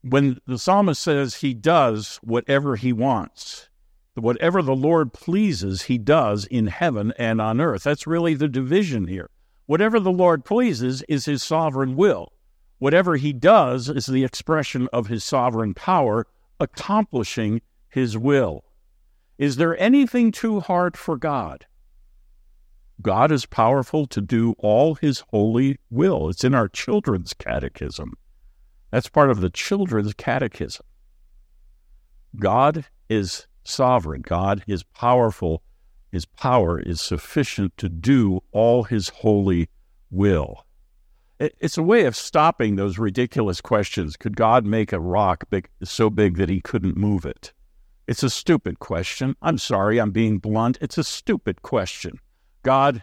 When 0.00 0.40
the 0.46 0.58
psalmist 0.58 1.00
says 1.00 1.36
he 1.36 1.54
does 1.54 2.18
whatever 2.22 2.76
he 2.76 2.92
wants, 2.92 3.68
whatever 4.14 4.62
the 4.62 4.74
Lord 4.74 5.12
pleases, 5.12 5.82
he 5.82 5.98
does 5.98 6.46
in 6.46 6.68
heaven 6.68 7.12
and 7.18 7.40
on 7.40 7.60
earth. 7.60 7.84
That's 7.84 8.06
really 8.06 8.34
the 8.34 8.48
division 8.48 9.06
here. 9.06 9.28
Whatever 9.66 10.00
the 10.00 10.10
Lord 10.10 10.44
pleases 10.44 11.02
is 11.02 11.26
his 11.26 11.42
sovereign 11.42 11.96
will. 11.96 12.32
Whatever 12.82 13.14
he 13.14 13.32
does 13.32 13.88
is 13.88 14.06
the 14.06 14.24
expression 14.24 14.88
of 14.92 15.06
his 15.06 15.22
sovereign 15.22 15.72
power 15.72 16.26
accomplishing 16.58 17.60
his 17.88 18.18
will. 18.18 18.64
Is 19.38 19.54
there 19.54 19.80
anything 19.80 20.32
too 20.32 20.58
hard 20.58 20.96
for 20.96 21.16
God? 21.16 21.66
God 23.00 23.30
is 23.30 23.46
powerful 23.46 24.08
to 24.08 24.20
do 24.20 24.56
all 24.58 24.96
his 24.96 25.22
holy 25.30 25.78
will. 25.90 26.28
It's 26.28 26.42
in 26.42 26.56
our 26.56 26.66
children's 26.66 27.34
catechism. 27.34 28.14
That's 28.90 29.08
part 29.08 29.30
of 29.30 29.40
the 29.40 29.50
children's 29.50 30.12
catechism. 30.14 30.84
God 32.34 32.86
is 33.08 33.46
sovereign. 33.62 34.22
God 34.22 34.64
is 34.66 34.82
powerful 34.82 35.62
his 36.10 36.24
power 36.24 36.80
is 36.80 37.00
sufficient 37.00 37.76
to 37.76 37.88
do 37.88 38.40
all 38.50 38.82
his 38.82 39.08
holy 39.08 39.68
will. 40.10 40.66
It's 41.58 41.76
a 41.76 41.82
way 41.82 42.04
of 42.04 42.14
stopping 42.14 42.76
those 42.76 42.98
ridiculous 42.98 43.60
questions. 43.60 44.16
Could 44.16 44.36
God 44.36 44.64
make 44.64 44.92
a 44.92 45.00
rock 45.00 45.44
big, 45.50 45.68
so 45.82 46.08
big 46.08 46.36
that 46.36 46.48
he 46.48 46.60
couldn't 46.60 46.96
move 46.96 47.24
it? 47.26 47.52
It's 48.06 48.22
a 48.22 48.30
stupid 48.30 48.78
question. 48.78 49.34
I'm 49.42 49.58
sorry, 49.58 49.98
I'm 49.98 50.12
being 50.12 50.38
blunt. 50.38 50.78
It's 50.80 50.98
a 50.98 51.04
stupid 51.04 51.62
question. 51.62 52.20
God 52.62 53.02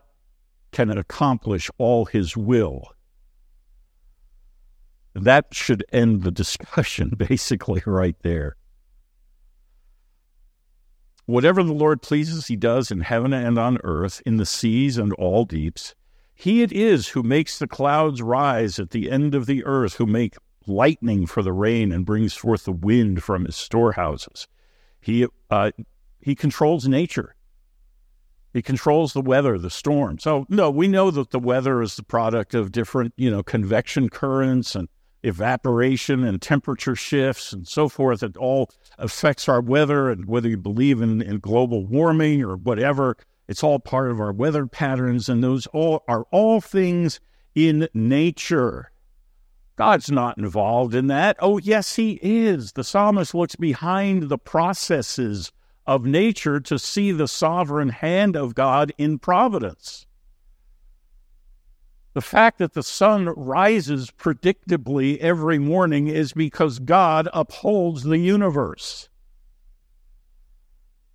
can 0.71 0.89
accomplish 0.89 1.69
all 1.77 2.05
his 2.05 2.37
will. 2.37 2.83
That 5.13 5.47
should 5.51 5.83
end 5.91 6.23
the 6.23 6.31
discussion, 6.31 7.09
basically, 7.17 7.83
right 7.85 8.15
there. 8.21 8.55
Whatever 11.25 11.61
the 11.61 11.73
Lord 11.73 12.01
pleases, 12.01 12.47
he 12.47 12.55
does 12.55 12.89
in 12.89 13.01
heaven 13.01 13.33
and 13.33 13.59
on 13.59 13.79
earth, 13.83 14.21
in 14.25 14.37
the 14.37 14.45
seas 14.45 14.97
and 14.97 15.11
all 15.13 15.43
deeps. 15.43 15.93
He 16.39 16.61
it 16.61 16.71
is 16.71 17.09
who 17.09 17.21
makes 17.21 17.59
the 17.59 17.67
clouds 17.67 18.21
rise 18.21 18.79
at 18.79 18.91
the 18.91 19.11
end 19.11 19.35
of 19.35 19.45
the 19.45 19.65
earth, 19.65 19.95
who 19.95 20.05
make 20.05 20.37
lightning 20.65 21.25
for 21.25 21.43
the 21.43 21.51
rain 21.51 21.91
and 21.91 22.05
brings 22.05 22.33
forth 22.33 22.63
the 22.63 22.71
wind 22.71 23.21
from 23.21 23.43
his 23.43 23.57
storehouses. 23.57 24.47
He, 25.01 25.27
uh, 25.49 25.71
he 26.21 26.35
controls 26.35 26.87
nature. 26.87 27.35
He 28.53 28.61
controls 28.61 29.11
the 29.11 29.19
weather, 29.19 29.57
the 29.57 29.69
storm. 29.69 30.17
So, 30.17 30.45
no, 30.47 30.71
we 30.71 30.87
know 30.87 31.11
that 31.11 31.31
the 31.31 31.39
weather 31.39 31.81
is 31.81 31.97
the 31.97 32.03
product 32.03 32.53
of 32.55 32.71
different, 32.71 33.13
you 33.17 33.29
know, 33.29 33.43
convection 33.43 34.07
currents 34.07 34.75
and 34.75 34.87
evaporation 35.23 36.23
and 36.23 36.41
temperature 36.41 36.95
shifts 36.95 37.51
and 37.51 37.67
so 37.67 37.89
forth. 37.89 38.23
It 38.23 38.37
all 38.37 38.69
affects 38.97 39.49
our 39.49 39.59
weather, 39.59 40.09
and 40.09 40.23
whether 40.23 40.47
you 40.47 40.55
believe 40.55 41.01
in, 41.01 41.21
in 41.21 41.39
global 41.39 41.85
warming 41.85 42.41
or 42.43 42.55
whatever, 42.55 43.17
it's 43.49 43.63
all 43.63 43.79
part 43.79 44.11
of 44.11 44.21
our 44.21 44.31
weather 44.31 44.67
patterns, 44.67 45.27
and 45.27 45.43
those 45.43 45.65
all 45.67 46.03
are 46.07 46.27
all 46.29 46.61
things 46.61 47.19
in 47.55 47.89
nature. 47.95 48.91
God's 49.75 50.11
not 50.11 50.37
involved 50.37 50.93
in 50.93 51.07
that. 51.07 51.35
Oh, 51.39 51.57
yes, 51.57 51.95
he 51.95 52.19
is. 52.21 52.73
The 52.73 52.83
psalmist 52.83 53.33
looks 53.33 53.55
behind 53.55 54.29
the 54.29 54.37
processes 54.37 55.51
of 55.87 56.05
nature 56.05 56.59
to 56.59 56.77
see 56.77 57.11
the 57.11 57.27
sovereign 57.27 57.89
hand 57.89 58.35
of 58.35 58.53
God 58.53 58.93
in 58.99 59.17
providence. 59.17 60.05
The 62.13 62.21
fact 62.21 62.59
that 62.59 62.73
the 62.73 62.83
sun 62.83 63.29
rises 63.29 64.11
predictably 64.11 65.17
every 65.17 65.57
morning 65.57 66.07
is 66.07 66.33
because 66.33 66.77
God 66.77 67.27
upholds 67.33 68.03
the 68.03 68.19
universe. 68.19 69.08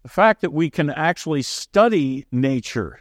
The 0.05 0.09
fact 0.09 0.43
that 0.43 0.53
we 0.53 0.71
can 0.71 0.91
actually 0.91 1.43
study 1.43 2.27
nature 2.31 3.01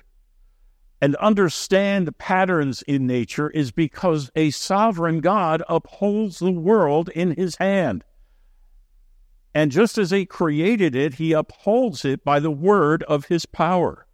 and 1.00 1.16
understand 1.18 2.18
patterns 2.18 2.82
in 2.88 3.06
nature 3.06 3.52
is 3.52 3.72
because 3.72 4.32
a 4.36 4.50
sovereign 4.50 5.22
God 5.22 5.62
upholds 5.70 6.40
the 6.40 6.52
world 6.52 7.10
in 7.10 7.36
his 7.36 7.58
hand. 7.58 8.04
And 9.54 9.72
just 9.72 10.00
as 10.00 10.10
he 10.10 10.26
created 10.26 10.96
it, 10.96 11.16
he 11.16 11.34
upholds 11.34 12.04
it 12.04 12.24
by 12.24 12.40
the 12.40 12.50
word 12.50 13.04
of 13.04 13.26
his 13.26 13.46
power 13.46 14.08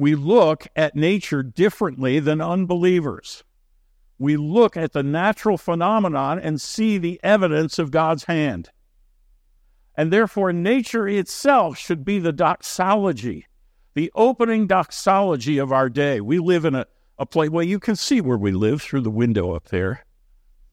we 0.00 0.14
look 0.14 0.66
at 0.74 0.96
nature 0.96 1.42
differently 1.42 2.20
than 2.20 2.40
unbelievers. 2.40 3.44
We 4.18 4.38
look 4.38 4.74
at 4.74 4.92
the 4.92 5.02
natural 5.02 5.58
phenomenon 5.58 6.38
and 6.38 6.58
see 6.58 6.96
the 6.96 7.20
evidence 7.22 7.78
of 7.78 7.90
God's 7.90 8.24
hand. 8.24 8.70
And 9.96 10.12
therefore, 10.12 10.52
nature 10.52 11.08
itself 11.08 11.76
should 11.76 12.04
be 12.04 12.18
the 12.18 12.32
doxology, 12.32 13.46
the 13.94 14.10
opening 14.14 14.66
doxology 14.66 15.58
of 15.58 15.72
our 15.72 15.88
day. 15.88 16.20
We 16.20 16.38
live 16.38 16.64
in 16.64 16.74
a, 16.74 16.86
a 17.18 17.26
place, 17.26 17.50
well, 17.50 17.64
you 17.64 17.78
can 17.78 17.96
see 17.96 18.20
where 18.20 18.38
we 18.38 18.52
live 18.52 18.80
through 18.80 19.02
the 19.02 19.10
window 19.10 19.54
up 19.54 19.68
there. 19.68 20.04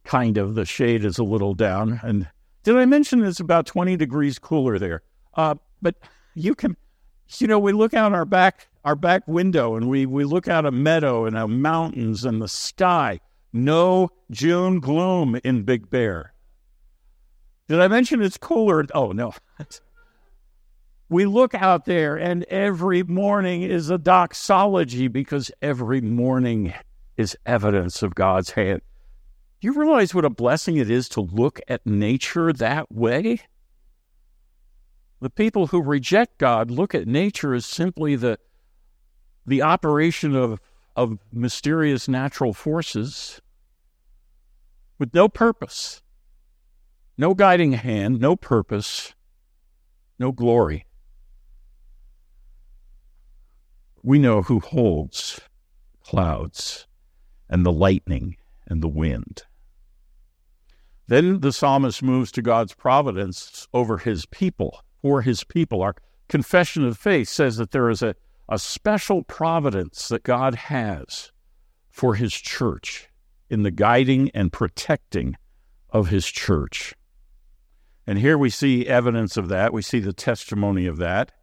Kind 0.04 0.38
of. 0.38 0.56
The 0.56 0.66
shade 0.66 1.04
is 1.04 1.18
a 1.18 1.24
little 1.24 1.54
down. 1.54 2.00
And 2.04 2.30
did 2.64 2.78
I 2.78 2.86
mention 2.86 3.24
it's 3.24 3.40
about 3.40 3.66
20 3.66 3.98
degrees 3.98 4.40
cooler 4.40 4.80
there? 4.80 5.02
Uh, 5.34 5.56
but 5.82 5.96
you 6.36 6.56
can, 6.56 6.78
you 7.38 7.48
know, 7.48 7.60
we 7.60 7.74
look 7.74 7.94
out 7.94 8.14
our 8.14 8.26
back 8.26 8.68
our 8.88 8.96
back 8.96 9.28
window 9.28 9.76
and 9.76 9.90
we, 9.90 10.06
we 10.06 10.24
look 10.24 10.48
out 10.48 10.66
a 10.66 10.72
meadow 10.72 11.26
and 11.26 11.38
a 11.38 11.46
mountains 11.46 12.24
and 12.24 12.42
the 12.42 12.48
sky. 12.48 13.20
No 13.52 14.10
June 14.32 14.80
gloom 14.80 15.38
in 15.44 15.64
Big 15.64 15.90
Bear. 15.90 16.32
Did 17.68 17.82
I 17.82 17.88
mention 17.88 18.22
it's 18.22 18.38
cooler? 18.38 18.86
Oh, 18.94 19.12
no. 19.12 19.34
we 21.10 21.26
look 21.26 21.54
out 21.54 21.86
there 21.86 22.16
and 22.16 22.44
every 22.46 23.04
morning 23.04 23.64
is 23.64 23.90
a 23.90 23.98
doxology 23.98 25.08
because 25.08 25.52
every 25.62 26.02
morning 26.02 26.74
is 27.18 27.38
evidence 27.46 28.02
of 28.04 28.16
God's 28.16 28.52
hand. 28.52 28.82
Do 29.60 29.68
you 29.68 29.74
realize 29.74 30.14
what 30.14 30.26
a 30.26 30.30
blessing 30.30 30.78
it 30.78 30.90
is 30.90 31.10
to 31.10 31.22
look 31.22 31.60
at 31.68 31.86
nature 31.86 32.54
that 32.54 32.92
way? 32.92 33.42
The 35.20 35.32
people 35.32 35.68
who 35.68 35.82
reject 35.82 36.38
God 36.38 36.70
look 36.70 36.94
at 36.94 37.08
nature 37.08 37.56
as 37.56 37.66
simply 37.66 38.16
the 38.16 38.38
the 39.48 39.62
operation 39.62 40.36
of, 40.36 40.60
of 40.96 41.18
mysterious 41.32 42.08
natural 42.08 42.54
forces 42.54 43.42
with 45.00 45.14
no 45.14 45.30
purpose, 45.30 46.04
no 47.18 47.34
guiding 47.34 47.74
hand, 47.74 48.20
no 48.20 48.36
purpose, 48.36 49.14
no 50.20 50.32
glory. 50.32 50.86
We 54.04 54.20
know 54.20 54.42
who 54.42 54.60
holds 54.60 55.42
clouds 56.04 56.88
and 57.50 57.66
the 57.66 57.72
lightning 57.72 58.38
and 58.68 58.82
the 58.82 58.88
wind. 58.88 59.44
Then 61.08 61.40
the 61.40 61.54
psalmist 61.54 62.04
moves 62.04 62.32
to 62.34 62.42
God's 62.42 62.74
providence 62.74 63.68
over 63.74 63.98
his 63.98 64.26
people, 64.26 64.82
for 65.02 65.22
his 65.22 65.44
people. 65.44 65.82
Our 65.82 65.96
confession 66.28 66.86
of 66.86 66.98
faith 66.98 67.30
says 67.30 67.58
that 67.58 67.72
there 67.72 67.90
is 67.90 68.02
a 68.02 68.16
a 68.50 68.58
special 68.58 69.24
providence 69.24 70.08
that 70.08 70.24
God 70.24 70.56
has 70.56 71.32
for 71.90 72.16
his 72.16 72.34
church 72.34 73.10
in 73.50 73.64
the 73.64 73.72
guiding 73.72 74.30
and 74.34 74.54
protecting 74.54 75.36
of 75.90 76.10
his 76.10 76.28
church. 76.28 76.94
And 78.08 78.20
here 78.20 78.38
we 78.38 78.50
see 78.50 78.88
evidence 78.88 79.36
of 79.36 79.50
that. 79.50 79.74
We 79.74 79.82
see 79.82 80.00
the 80.00 80.14
testimony 80.14 80.88
of 80.88 80.98
that. 80.98 81.34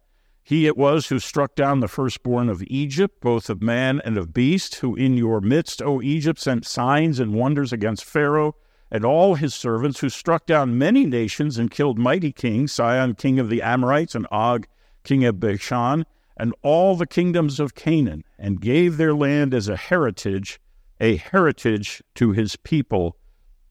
He 0.41 0.67
it 0.67 0.77
was 0.77 1.07
who 1.07 1.19
struck 1.19 1.55
down 1.55 1.79
the 1.79 1.87
firstborn 1.87 2.49
of 2.49 2.63
Egypt, 2.67 3.21
both 3.21 3.49
of 3.49 3.61
man 3.61 4.01
and 4.03 4.17
of 4.17 4.33
beast, 4.33 4.75
who 4.75 4.95
in 4.95 5.15
your 5.15 5.41
midst, 5.41 5.81
O 5.81 6.01
Egypt, 6.01 6.39
sent 6.39 6.65
signs 6.65 7.19
and 7.19 7.33
wonders 7.33 7.71
against 7.71 8.03
Pharaoh 8.03 8.55
and 8.91 9.03
all 9.03 9.35
his 9.35 9.53
servants, 9.53 9.99
who 9.99 10.09
struck 10.09 10.45
down 10.45 10.77
many 10.77 11.05
nations 11.05 11.57
and 11.57 11.71
killed 11.71 11.97
mighty 11.97 12.31
kings, 12.31 12.71
Sihon, 12.71 13.15
king 13.15 13.39
of 13.39 13.49
the 13.49 13.61
Amorites, 13.61 14.13
and 14.13 14.27
Og, 14.31 14.67
king 15.03 15.25
of 15.25 15.39
Bashan, 15.39 16.05
and 16.37 16.53
all 16.61 16.95
the 16.95 17.07
kingdoms 17.07 17.59
of 17.59 17.75
Canaan, 17.75 18.23
and 18.37 18.61
gave 18.61 18.97
their 18.97 19.13
land 19.13 19.53
as 19.53 19.67
a 19.67 19.75
heritage, 19.75 20.59
a 20.99 21.15
heritage 21.17 22.03
to 22.15 22.31
his 22.31 22.55
people, 22.55 23.17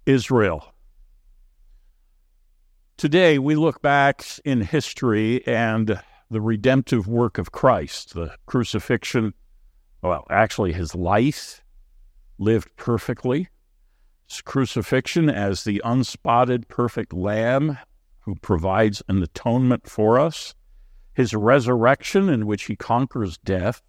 Israel. 0.06 0.73
Today, 2.96 3.40
we 3.40 3.56
look 3.56 3.82
back 3.82 4.24
in 4.44 4.60
history 4.60 5.44
and 5.48 6.00
the 6.30 6.40
redemptive 6.40 7.08
work 7.08 7.38
of 7.38 7.50
Christ, 7.50 8.14
the 8.14 8.36
crucifixion, 8.46 9.34
well, 10.00 10.24
actually, 10.30 10.72
his 10.72 10.94
life 10.94 11.60
lived 12.38 12.68
perfectly, 12.76 13.48
his 14.28 14.40
crucifixion 14.42 15.28
as 15.28 15.64
the 15.64 15.82
unspotted, 15.84 16.68
perfect 16.68 17.12
lamb 17.12 17.78
who 18.20 18.36
provides 18.36 19.02
an 19.08 19.22
atonement 19.22 19.88
for 19.88 20.18
us. 20.18 20.54
His 21.14 21.34
resurrection, 21.34 22.28
in 22.28 22.46
which 22.46 22.64
he 22.66 22.76
conquers 22.76 23.38
death, 23.38 23.82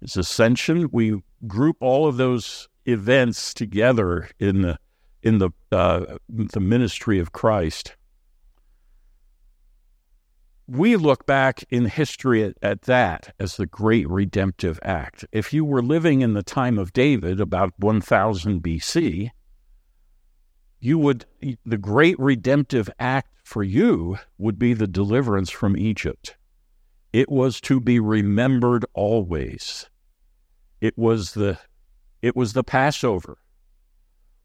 his 0.00 0.16
ascension. 0.16 0.88
We 0.92 1.22
group 1.46 1.76
all 1.80 2.06
of 2.06 2.18
those 2.18 2.68
events 2.84 3.52
together 3.52 4.28
in 4.38 4.62
the 4.62 4.78
in 5.26 5.38
the 5.38 5.50
uh, 5.72 6.18
the 6.28 6.60
ministry 6.60 7.18
of 7.18 7.32
Christ. 7.32 7.96
We 10.68 10.94
look 10.94 11.26
back 11.26 11.64
in 11.68 11.86
history 11.86 12.44
at, 12.44 12.54
at 12.62 12.82
that 12.82 13.34
as 13.40 13.56
the 13.56 13.66
great 13.66 14.08
redemptive 14.08 14.78
act. 14.82 15.24
If 15.32 15.52
you 15.52 15.64
were 15.64 15.82
living 15.82 16.20
in 16.22 16.34
the 16.34 16.44
time 16.44 16.78
of 16.78 16.92
David, 16.92 17.40
about 17.40 17.72
1000 17.78 18.62
BC, 18.62 19.30
you 20.78 20.98
would 20.98 21.26
the 21.64 21.78
great 21.78 22.16
redemptive 22.20 22.88
act 23.00 23.30
for 23.42 23.64
you 23.64 24.18
would 24.38 24.60
be 24.60 24.74
the 24.74 24.86
deliverance 24.86 25.50
from 25.50 25.76
Egypt. 25.76 26.36
It 27.12 27.28
was 27.28 27.60
to 27.62 27.80
be 27.80 27.98
remembered 27.98 28.84
always. 28.94 29.90
It 30.80 30.96
was 30.96 31.34
the 31.34 31.58
it 32.22 32.36
was 32.36 32.52
the 32.52 32.64
Passover. 32.64 33.38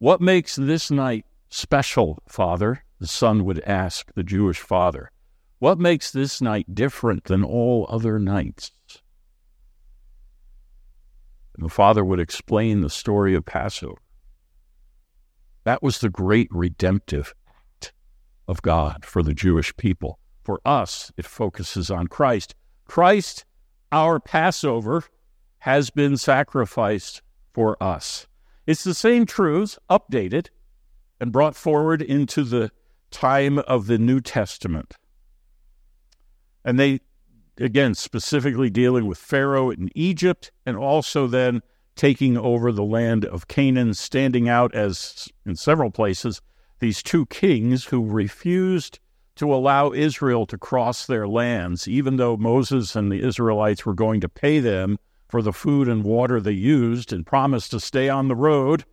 What 0.02 0.20
makes 0.20 0.56
this 0.56 0.90
night 0.90 1.28
special, 1.50 2.24
Father? 2.28 2.84
The 3.00 3.06
son 3.06 3.46
would 3.46 3.60
ask 3.66 4.12
the 4.16 4.24
Jewish 4.24 4.60
father. 4.60 5.12
What 5.60 5.78
makes 5.78 6.10
this 6.10 6.42
night 6.42 6.74
different 6.74 7.26
than 7.26 7.44
all 7.44 7.86
other 7.88 8.18
nights? 8.18 8.72
And 11.56 11.64
the 11.64 11.70
father 11.70 12.04
would 12.04 12.20
explain 12.20 12.82
the 12.82 12.90
story 12.90 13.36
of 13.36 13.46
Passover. 13.46 14.02
That 15.66 15.84
was 15.84 16.00
the 16.00 16.10
great 16.10 16.48
redemptive 16.50 17.36
act 17.48 17.94
of 18.48 18.64
God 18.64 19.06
for 19.06 19.22
the 19.22 19.36
Jewish 19.36 19.78
people. 19.78 20.18
For 20.44 20.62
us, 20.66 21.12
it 21.16 21.28
focuses 21.28 21.92
on 21.92 22.08
Christ. 22.08 22.56
Christ, 22.86 23.46
our 23.92 24.20
Passover, 24.20 25.04
has 25.60 25.92
been 25.92 26.18
sacrificed 26.18 27.22
for 27.54 27.78
us. 27.80 28.26
It's 28.68 28.84
the 28.84 28.94
same 28.94 29.26
truths, 29.26 29.80
updated 29.90 30.50
and 31.20 31.32
brought 31.32 31.56
forward 31.56 32.02
into 32.02 32.44
the 32.44 32.72
time 33.10 33.60
of 33.60 33.88
the 33.88 33.98
New 33.98 34.22
Testament. 34.22 34.96
And 36.64 36.80
they, 36.80 37.02
again, 37.58 37.96
specifically 37.96 38.70
dealing 38.70 39.08
with 39.08 39.18
Pharaoh 39.18 39.72
in 39.72 39.90
Egypt 39.96 40.52
and 40.66 40.78
also 40.78 41.28
then 41.28 41.62
taking 41.96 42.38
over 42.38 42.72
the 42.72 42.84
land 42.84 43.26
of 43.26 43.48
Canaan, 43.48 43.94
standing 43.94 44.48
out 44.48 44.74
as, 44.74 45.28
in 45.46 45.56
several 45.56 45.92
places, 45.92 46.42
these 46.80 47.04
two 47.04 47.26
kings 47.28 47.86
who 47.86 48.06
refused 48.06 49.00
to 49.36 49.54
allow 49.54 49.92
Israel 49.92 50.46
to 50.46 50.58
cross 50.58 51.06
their 51.06 51.28
lands, 51.28 51.88
even 51.88 52.18
though 52.18 52.38
Moses 52.38 52.96
and 52.96 53.12
the 53.12 53.22
Israelites 53.22 53.86
were 53.86 53.94
going 53.94 54.22
to 54.22 54.30
pay 54.30 54.60
them 54.60 54.98
for 55.32 55.42
the 55.42 55.54
food 55.54 55.88
and 55.88 56.04
water 56.04 56.42
they 56.42 56.52
used 56.52 57.14
and 57.14 57.26
promised 57.26 57.72
to 57.72 57.80
stay 57.80 58.10
on 58.10 58.28
the 58.28 58.36
road 58.36 58.84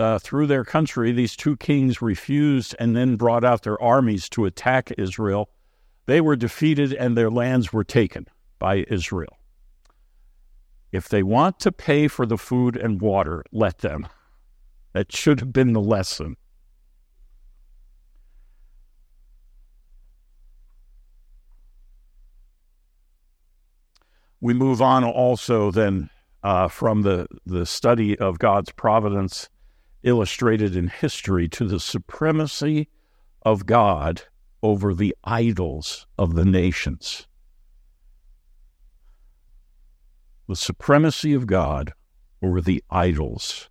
uh, 0.00 0.18
through 0.18 0.48
their 0.48 0.64
country. 0.64 1.12
These 1.12 1.36
two 1.36 1.56
kings 1.56 2.02
refused 2.02 2.74
and 2.80 2.96
then 2.96 3.14
brought 3.14 3.44
out 3.44 3.62
their 3.62 3.80
armies 3.80 4.28
to 4.30 4.46
attack 4.46 4.90
Israel. 4.98 5.48
They 6.06 6.20
were 6.20 6.34
defeated 6.34 6.92
and 6.92 7.16
their 7.16 7.30
lands 7.30 7.72
were 7.72 7.84
taken 7.84 8.26
by 8.58 8.84
Israel. 8.88 9.38
If 10.90 11.08
they 11.08 11.22
want 11.22 11.60
to 11.60 11.70
pay 11.70 12.08
for 12.08 12.26
the 12.26 12.38
food 12.38 12.76
and 12.76 13.00
water, 13.00 13.44
let 13.52 13.78
them. 13.78 14.08
That 14.92 15.14
should 15.14 15.38
have 15.38 15.52
been 15.52 15.72
the 15.72 15.80
lesson. 15.80 16.36
We 24.40 24.54
move 24.54 24.82
on 24.82 25.04
also 25.04 25.70
then 25.70 26.10
uh, 26.42 26.68
from 26.68 27.02
the, 27.02 27.26
the 27.44 27.66
study 27.66 28.18
of 28.18 28.38
God's 28.38 28.70
providence 28.72 29.48
illustrated 30.02 30.76
in 30.76 30.88
history 30.88 31.48
to 31.48 31.66
the 31.66 31.80
supremacy 31.80 32.88
of 33.42 33.66
God 33.66 34.22
over 34.62 34.94
the 34.94 35.14
idols 35.24 36.06
of 36.18 36.34
the 36.34 36.44
nations. 36.44 37.26
The 40.48 40.56
supremacy 40.56 41.32
of 41.32 41.46
God 41.46 41.92
over 42.42 42.60
the 42.60 42.82
idols 42.90 43.68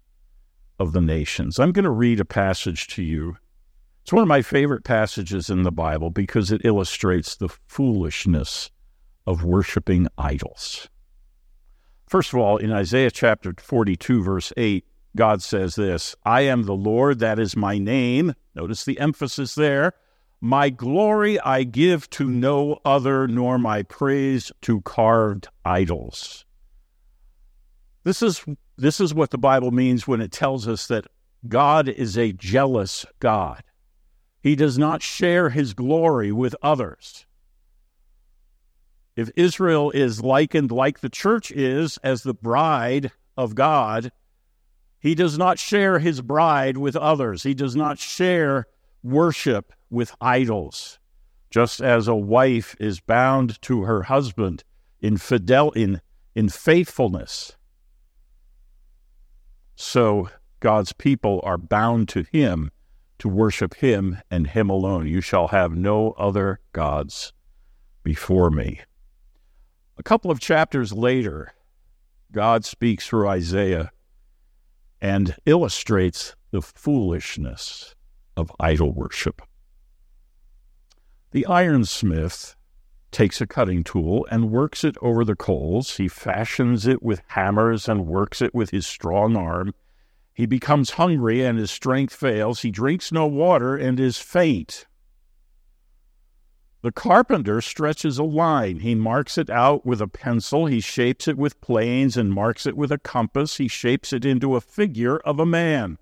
of 0.79 0.91
the 0.91 1.01
nations. 1.01 1.59
I'm 1.59 1.71
going 1.71 1.85
to 1.85 1.89
read 1.89 2.19
a 2.19 2.25
passage 2.25 2.87
to 2.87 3.03
you. 3.03 3.37
It's 4.03 4.11
one 4.11 4.21
of 4.21 4.27
my 4.27 4.41
favorite 4.41 4.83
passages 4.83 5.49
in 5.49 5.63
the 5.63 5.71
Bible 5.71 6.09
because 6.09 6.51
it 6.51 6.65
illustrates 6.65 7.35
the 7.35 7.49
foolishness 7.67 8.69
of 9.25 9.43
worshiping 9.43 10.07
idols. 10.17 10.89
First 12.07 12.33
of 12.33 12.39
all, 12.39 12.57
in 12.57 12.71
Isaiah 12.71 13.11
chapter 13.11 13.53
42, 13.57 14.23
verse 14.23 14.53
8, 14.55 14.85
God 15.15 15.41
says 15.41 15.75
this 15.75 16.15
I 16.23 16.41
am 16.41 16.63
the 16.63 16.75
Lord, 16.75 17.19
that 17.19 17.39
is 17.39 17.55
my 17.55 17.77
name. 17.77 18.35
Notice 18.53 18.85
the 18.85 18.99
emphasis 18.99 19.55
there. 19.55 19.93
My 20.41 20.69
glory 20.69 21.39
I 21.39 21.63
give 21.63 22.09
to 22.11 22.29
no 22.29 22.79
other, 22.85 23.27
nor 23.27 23.57
my 23.57 23.83
praise 23.83 24.51
to 24.61 24.81
carved 24.81 25.47
idols. 25.63 26.45
This 28.03 28.21
is, 28.21 28.45
this 28.77 28.99
is 28.99 29.13
what 29.13 29.31
the 29.31 29.37
Bible 29.39 29.71
means 29.71 30.07
when 30.07 30.21
it 30.21 30.31
tells 30.31 30.67
us 30.67 30.85
that 30.87 31.07
God 31.47 31.89
is 31.89 32.17
a 32.17 32.33
jealous 32.33 33.05
God. 33.19 33.63
He 34.41 34.55
does 34.55 34.77
not 34.77 35.01
share 35.01 35.49
his 35.49 35.73
glory 35.73 36.31
with 36.31 36.55
others. 36.61 37.24
If 39.15 39.29
Israel 39.35 39.91
is 39.91 40.21
likened 40.21 40.71
like 40.71 40.99
the 40.99 41.09
church 41.09 41.51
is 41.51 41.97
as 42.03 42.23
the 42.23 42.33
bride 42.33 43.11
of 43.37 43.55
God, 43.55 44.11
he 44.99 45.15
does 45.15 45.37
not 45.37 45.59
share 45.59 45.99
his 45.99 46.21
bride 46.21 46.77
with 46.77 46.95
others. 46.95 47.43
He 47.43 47.53
does 47.53 47.75
not 47.75 47.99
share 47.99 48.67
worship 49.03 49.71
with 49.89 50.15
idols. 50.19 50.99
Just 51.49 51.79
as 51.79 52.07
a 52.07 52.15
wife 52.15 52.75
is 52.79 52.99
bound 52.99 53.61
to 53.61 53.83
her 53.83 54.03
husband 54.03 54.63
in 54.99 55.17
fidel 55.17 55.71
in, 55.71 56.01
in 56.33 56.49
faithfulness, 56.49 57.55
so 59.75 60.29
God's 60.59 60.93
people 60.93 61.41
are 61.43 61.57
bound 61.57 62.07
to 62.09 62.23
him 62.23 62.71
to 63.19 63.29
worship 63.29 63.75
him 63.75 64.17
and 64.31 64.47
him 64.47 64.69
alone. 64.69 65.07
You 65.07 65.21
shall 65.21 65.49
have 65.49 65.75
no 65.75 66.11
other 66.11 66.59
gods 66.73 67.33
before 68.03 68.49
me. 68.49 68.81
A 69.97 70.03
couple 70.03 70.29
of 70.29 70.39
chapters 70.39 70.91
later, 70.91 71.53
God 72.31 72.65
speaks 72.65 73.07
through 73.07 73.27
Isaiah 73.29 73.91
and 75.01 75.35
illustrates 75.45 76.35
the 76.51 76.61
foolishness 76.61 77.95
of 78.35 78.51
idol 78.59 78.91
worship. 78.91 79.41
The 81.31 81.45
ironsmith 81.47 82.55
takes 83.11 83.39
a 83.39 83.47
cutting 83.47 83.83
tool 83.83 84.27
and 84.29 84.51
works 84.51 84.83
it 84.83 84.97
over 85.01 85.23
the 85.23 85.35
coals. 85.35 85.97
He 85.97 86.09
fashions 86.09 86.85
it 86.85 87.01
with 87.01 87.21
hammers 87.27 87.87
and 87.87 88.07
works 88.07 88.41
it 88.41 88.53
with 88.53 88.71
his 88.71 88.85
strong 88.85 89.37
arm. 89.37 89.73
He 90.33 90.45
becomes 90.45 90.91
hungry 90.91 91.41
and 91.41 91.57
his 91.57 91.71
strength 91.71 92.13
fails. 92.13 92.61
He 92.61 92.71
drinks 92.71 93.13
no 93.13 93.25
water 93.25 93.77
and 93.77 93.99
is 93.99 94.17
faint. 94.17 94.85
The 96.85 96.91
carpenter 96.91 97.61
stretches 97.61 98.19
a 98.19 98.23
line. 98.23 98.81
He 98.81 98.93
marks 98.93 99.39
it 99.39 99.49
out 99.49 99.87
with 99.87 100.01
a 100.01 100.07
pencil. 100.07 100.67
He 100.67 100.79
shapes 100.79 101.27
it 101.27 101.35
with 101.35 101.59
planes 101.59 102.15
and 102.15 102.31
marks 102.31 102.67
it 102.67 102.77
with 102.77 102.91
a 102.91 102.99
compass. 102.99 103.57
He 103.57 103.67
shapes 103.67 104.13
it 104.13 104.23
into 104.23 104.55
a 104.55 104.61
figure 104.61 105.17
of 105.17 105.39
a 105.39 105.47
man. 105.47 105.97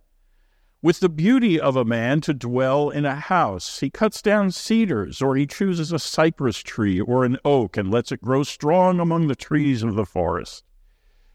With 0.82 1.00
the 1.00 1.08
beauty 1.08 1.58
of 1.58 1.78
a 1.78 1.86
man 1.86 2.20
to 2.20 2.34
dwell 2.34 2.90
in 2.90 3.06
a 3.06 3.16
house, 3.16 3.80
he 3.80 3.90
cuts 3.90 4.22
down 4.22 4.52
cedars, 4.52 5.22
or 5.22 5.38
he 5.38 5.48
chooses 5.48 5.94
a 5.94 6.00
cypress 6.00 6.58
tree 6.58 7.00
or 7.00 7.24
an 7.24 7.38
oak 7.46 7.78
and 7.78 7.90
lets 7.90 8.12
it 8.12 8.22
grow 8.22 8.44
strong 8.44 9.00
among 9.00 9.28
the 9.28 9.38
trees 9.38 9.84
of 9.84 9.96
the 9.96 10.06
forest. 10.06 10.66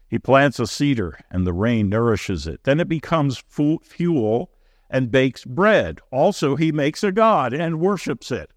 He 0.07 0.19
plants 0.19 0.59
a 0.59 0.67
cedar, 0.67 1.21
and 1.31 1.47
the 1.47 1.53
rain 1.53 1.89
nourishes 1.89 2.45
it. 2.45 2.65
Then 2.65 2.79
it 2.79 2.87
becomes 2.87 3.43
fuel 3.81 4.51
and 4.91 5.09
bakes 5.09 5.43
bread. 5.43 6.01
Also, 6.11 6.55
he 6.55 6.71
makes 6.71 7.03
a 7.03 7.11
god 7.11 7.51
and 7.51 7.79
worships 7.79 8.29
it. 8.29 8.51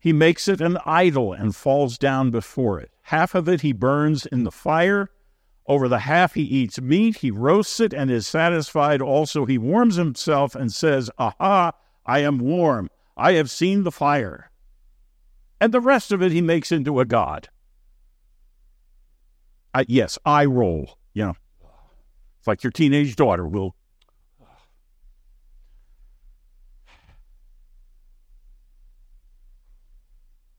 He 0.00 0.12
makes 0.12 0.48
it 0.48 0.60
an 0.60 0.78
idol 0.86 1.32
and 1.32 1.54
falls 1.54 1.98
down 1.98 2.30
before 2.30 2.80
it. 2.80 2.90
Half 3.02 3.34
of 3.34 3.48
it 3.48 3.62
he 3.62 3.72
burns 3.72 4.26
in 4.26 4.44
the 4.44 4.52
fire. 4.52 5.10
Over 5.66 5.88
the 5.88 6.00
half 6.00 6.34
he 6.34 6.42
eats 6.42 6.80
meat. 6.80 7.18
He 7.18 7.30
roasts 7.30 7.80
it 7.80 7.92
and 7.92 8.10
is 8.10 8.26
satisfied. 8.26 9.02
Also, 9.02 9.44
he 9.44 9.58
warms 9.58 9.96
himself 9.96 10.54
and 10.54 10.72
says, 10.72 11.10
Aha, 11.18 11.72
I 12.06 12.20
am 12.20 12.38
warm. 12.38 12.88
I 13.16 13.32
have 13.32 13.50
seen 13.50 13.82
the 13.82 13.92
fire. 13.92 14.50
And 15.60 15.74
the 15.74 15.80
rest 15.80 16.12
of 16.12 16.22
it 16.22 16.32
he 16.32 16.40
makes 16.40 16.70
into 16.70 17.00
a 17.00 17.04
god. 17.04 17.48
Uh, 19.74 19.84
yes, 19.88 20.18
eye 20.24 20.44
roll. 20.44 20.98
You 21.12 21.26
know, 21.26 21.36
it's 22.38 22.46
like 22.46 22.62
your 22.62 22.70
teenage 22.70 23.16
daughter 23.16 23.46
will 23.46 23.74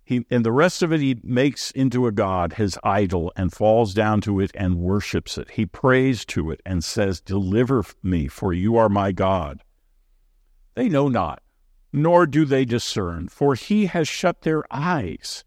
He, 0.10 0.26
and 0.32 0.44
the 0.44 0.52
rest 0.52 0.82
of 0.82 0.92
it 0.92 1.02
he 1.02 1.20
makes 1.24 1.70
into 1.70 2.08
a 2.08 2.12
god, 2.12 2.54
his 2.54 2.80
idol, 2.84 3.32
and 3.36 3.54
falls 3.54 3.94
down 3.94 4.22
to 4.22 4.40
it 4.40 4.50
and 4.56 4.80
worships 4.80 5.38
it. 5.38 5.52
He 5.52 5.68
prays 5.68 6.26
to 6.26 6.50
it 6.50 6.64
and 6.66 6.84
says, 6.84 7.22
Deliver 7.22 7.86
me, 8.02 8.28
for 8.28 8.52
you 8.52 8.76
are 8.76 8.90
my 8.90 9.12
God. 9.12 9.64
They 10.74 10.90
know 10.90 11.10
not, 11.10 11.44
nor 11.94 12.26
do 12.26 12.44
they 12.44 12.66
discern, 12.66 13.28
for 13.28 13.54
he 13.54 13.86
has 13.86 14.08
shut 14.08 14.42
their 14.42 14.64
eyes. 14.72 15.44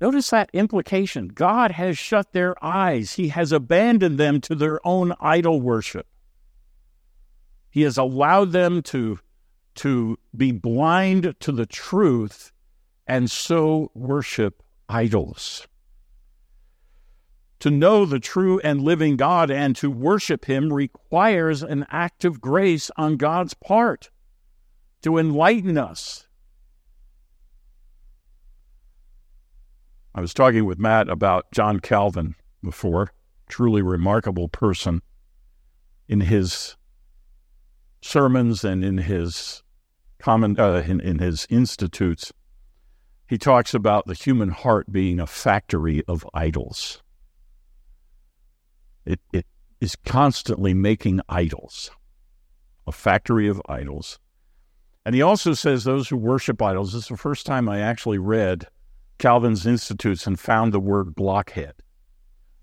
Notice 0.00 0.30
that 0.30 0.50
implication. 0.52 1.28
God 1.28 1.70
has 1.70 1.96
shut 1.96 2.32
their 2.32 2.56
eyes. 2.60 3.12
He 3.12 3.28
has 3.28 3.52
abandoned 3.52 4.18
them 4.18 4.40
to 4.40 4.56
their 4.56 4.84
own 4.84 5.12
idol 5.20 5.60
worship. 5.60 6.08
He 7.70 7.82
has 7.82 7.98
allowed 7.98 8.50
them 8.50 8.82
to, 8.82 9.20
to 9.76 10.18
be 10.36 10.50
blind 10.50 11.36
to 11.38 11.52
the 11.52 11.66
truth 11.66 12.51
and 13.12 13.30
so 13.30 13.90
worship 13.94 14.62
idols. 14.88 15.68
To 17.60 17.70
know 17.70 18.06
the 18.06 18.18
true 18.18 18.58
and 18.60 18.80
living 18.80 19.18
God 19.18 19.50
and 19.50 19.76
to 19.76 19.90
worship 19.90 20.46
Him 20.46 20.72
requires 20.72 21.62
an 21.62 21.84
act 21.90 22.24
of 22.24 22.40
grace 22.40 22.90
on 22.96 23.18
God's 23.18 23.52
part 23.52 24.08
to 25.02 25.18
enlighten 25.18 25.76
us. 25.76 26.26
I 30.14 30.22
was 30.22 30.32
talking 30.32 30.64
with 30.64 30.78
Matt 30.78 31.10
about 31.10 31.52
John 31.52 31.80
Calvin 31.80 32.34
before, 32.64 33.12
truly 33.46 33.82
remarkable 33.82 34.48
person 34.48 35.02
in 36.08 36.22
his 36.22 36.76
sermons 38.00 38.64
and 38.64 38.82
in 38.82 38.96
his 38.96 39.62
common 40.18 40.58
uh, 40.58 40.82
in, 40.86 40.98
in 41.00 41.18
his 41.18 41.46
institutes 41.50 42.32
he 43.32 43.38
talks 43.38 43.72
about 43.72 44.06
the 44.06 44.12
human 44.12 44.50
heart 44.50 44.92
being 44.92 45.18
a 45.18 45.26
factory 45.26 46.02
of 46.06 46.22
idols. 46.34 47.02
It, 49.06 49.20
it 49.32 49.46
is 49.80 49.96
constantly 49.96 50.74
making 50.74 51.22
idols, 51.30 51.90
a 52.86 52.92
factory 52.92 53.48
of 53.48 53.62
idols. 53.70 54.18
And 55.06 55.14
he 55.14 55.22
also 55.22 55.54
says 55.54 55.84
those 55.84 56.10
who 56.10 56.18
worship 56.18 56.60
idols, 56.60 56.92
this 56.92 57.04
is 57.04 57.08
the 57.08 57.16
first 57.16 57.46
time 57.46 57.70
I 57.70 57.80
actually 57.80 58.18
read 58.18 58.66
Calvin's 59.16 59.64
Institutes 59.64 60.26
and 60.26 60.38
found 60.38 60.74
the 60.74 60.78
word 60.78 61.14
blockhead. 61.14 61.76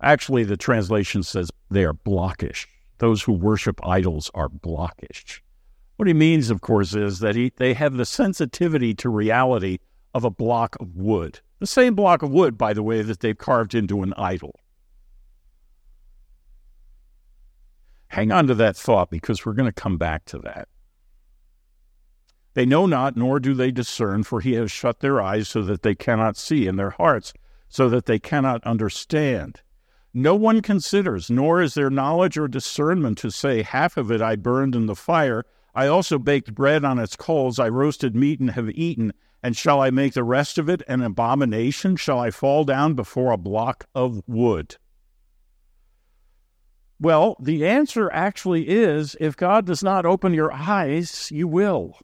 Actually, 0.03 0.43
the 0.43 0.55
translation 0.55 1.23
says 1.23 1.49
they 1.71 1.83
are 1.83 1.95
blockish. 1.95 2.67
Those 2.99 3.23
who 3.23 3.33
worship 3.33 3.83
idols 3.83 4.29
are 4.35 4.49
blockish. 4.49 5.41
What 5.95 6.07
he 6.07 6.13
means, 6.13 6.51
of 6.51 6.61
course, 6.61 6.93
is 6.93 7.21
that 7.21 7.35
he, 7.35 7.51
they 7.57 7.73
have 7.73 7.97
the 7.97 8.05
sensitivity 8.05 8.93
to 8.93 9.09
reality 9.09 9.79
of 10.13 10.23
a 10.23 10.29
block 10.29 10.75
of 10.79 10.95
wood. 10.95 11.39
The 11.59 11.67
same 11.67 11.95
block 11.95 12.23
of 12.23 12.31
wood, 12.31 12.57
by 12.57 12.73
the 12.73 12.83
way, 12.83 13.01
that 13.01 13.19
they've 13.19 13.37
carved 13.37 13.75
into 13.75 14.01
an 14.01 14.13
idol. 14.17 14.59
Hang 18.07 18.31
on 18.31 18.47
to 18.47 18.55
that 18.55 18.75
thought 18.75 19.09
because 19.11 19.45
we're 19.45 19.53
going 19.53 19.71
to 19.71 19.81
come 19.81 19.97
back 19.97 20.25
to 20.25 20.39
that. 20.39 20.67
They 22.55 22.65
know 22.65 22.85
not, 22.85 23.15
nor 23.15 23.39
do 23.39 23.53
they 23.53 23.71
discern, 23.71 24.23
for 24.23 24.41
he 24.41 24.53
has 24.53 24.71
shut 24.71 24.99
their 24.99 25.21
eyes 25.21 25.47
so 25.47 25.61
that 25.63 25.83
they 25.83 25.95
cannot 25.95 26.35
see, 26.35 26.67
and 26.67 26.79
their 26.79 26.89
hearts 26.89 27.33
so 27.69 27.87
that 27.89 28.07
they 28.07 28.19
cannot 28.19 28.63
understand. 28.63 29.61
No 30.13 30.35
one 30.35 30.61
considers, 30.61 31.29
nor 31.29 31.61
is 31.61 31.75
there 31.75 31.91
knowledge 31.91 32.37
or 32.37 32.47
discernment 32.47 33.19
to 33.19 33.29
say, 33.29 33.61
Half 33.61 33.95
of 33.95 34.11
it 34.11 34.21
I 34.21 34.35
burned 34.35 34.75
in 34.75 34.87
the 34.87 34.95
fire. 34.95 35.45
I 35.75 35.85
also 35.85 36.17
baked 36.17 36.55
bread 36.55 36.83
on 36.83 36.97
its 36.97 37.15
coals. 37.15 37.59
I 37.59 37.69
roasted 37.69 38.15
meat 38.15 38.39
and 38.39 38.51
have 38.51 38.69
eaten. 38.71 39.13
And 39.41 39.55
shall 39.55 39.81
I 39.81 39.89
make 39.89 40.13
the 40.13 40.23
rest 40.23 40.57
of 40.57 40.69
it 40.69 40.81
an 40.87 41.01
abomination? 41.01 41.95
Shall 41.95 42.19
I 42.19 42.31
fall 42.31 42.65
down 42.65 42.93
before 42.93 43.31
a 43.31 43.37
block 43.37 43.85
of 43.95 44.21
wood? 44.27 44.75
Well, 46.99 47.37
the 47.39 47.65
answer 47.65 48.11
actually 48.11 48.67
is 48.67 49.15
if 49.21 49.37
God 49.37 49.65
does 49.65 49.81
not 49.81 50.05
open 50.05 50.33
your 50.33 50.51
eyes, 50.51 51.31
you 51.31 51.47
will. 51.47 51.97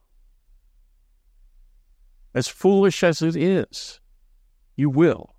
As 2.33 2.47
foolish 2.47 3.03
as 3.03 3.21
it 3.21 3.35
is, 3.35 3.99
you 4.77 4.89
will. 4.89 5.35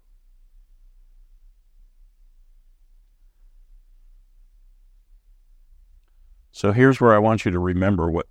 So 6.53 6.73
here's 6.73 7.01
where 7.01 7.15
I 7.15 7.19
want 7.19 7.45
you 7.45 7.51
to 7.51 7.59
remember 7.59 8.11
what 8.11 8.27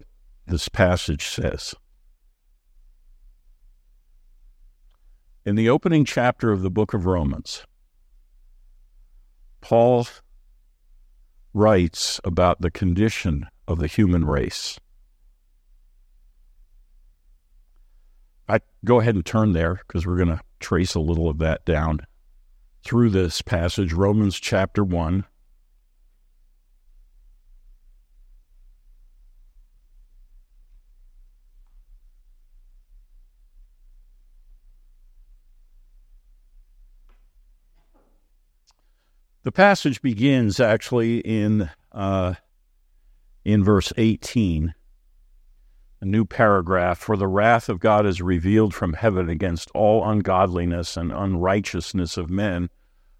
this 0.47 0.67
passage 0.67 1.28
says. 1.28 1.75
In 5.45 5.53
the 5.53 5.69
opening 5.69 6.05
chapter 6.05 6.51
of 6.51 6.63
the 6.63 6.71
book 6.71 6.95
of 6.95 7.05
Romans, 7.05 7.67
Paul 9.62 10.08
writes 11.53 12.19
about 12.23 12.62
the 12.62 12.71
condition 12.71 13.45
of 13.67 13.77
the 13.77 13.86
human 13.86 14.25
race. 14.25 14.79
I 18.49 18.62
go 18.84 18.99
ahead 18.99 19.13
and 19.13 19.23
turn 19.23 19.53
there 19.53 19.81
because 19.88 20.08
we're 20.08 20.17
going 20.17 20.36
to 20.36 20.41
trace 20.60 20.95
a 20.95 20.99
little 20.99 21.29
of 21.29 21.38
that 21.38 21.63
down 21.63 21.99
through 22.84 23.12
this 23.12 23.43
passage, 23.43 23.93
Romans 23.93 24.39
chapter 24.39 24.84
1, 24.84 25.25
The 39.45 39.51
passage 39.51 40.01
begins 40.01 40.60
actually 40.60 41.19
in 41.19 41.69
uh, 41.91 42.34
in 43.43 43.63
verse 43.63 43.93
18, 43.95 44.73
a 46.01 46.05
new 46.05 46.25
paragraph. 46.25 46.97
For 46.97 47.15
the 47.15 47.27
wrath 47.27 47.69
of 47.69 47.79
God 47.79 48.08
is 48.08 48.23
revealed 48.23 48.73
from 48.73 48.93
heaven 48.93 49.29
against 49.29 49.69
all 49.75 50.03
ungodliness 50.03 50.97
and 50.97 51.12
unrighteousness 51.12 52.17
of 52.17 52.27
men, 52.27 52.71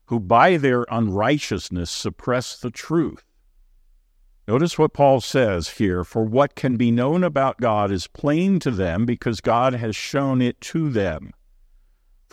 who 0.06 0.20
by 0.20 0.58
their 0.58 0.88
unrighteousness 0.90 1.92
suppress 1.92 2.58
the 2.58 2.72
truth. 2.72 3.24
Notice 4.48 4.80
what 4.80 4.94
Paul 4.94 5.22
says 5.22 5.70
here 5.78 6.04
For 6.04 6.24
what 6.24 6.56
can 6.56 6.76
be 6.76 6.90
known 6.90 7.24
about 7.24 7.62
God 7.62 7.92
is 7.92 8.08
plain 8.08 8.58
to 8.62 8.72
them 8.72 9.06
because 9.06 9.42
God 9.42 9.76
has 9.76 9.96
shown 9.96 10.42
it 10.42 10.60
to 10.62 10.90
them. 10.90 11.34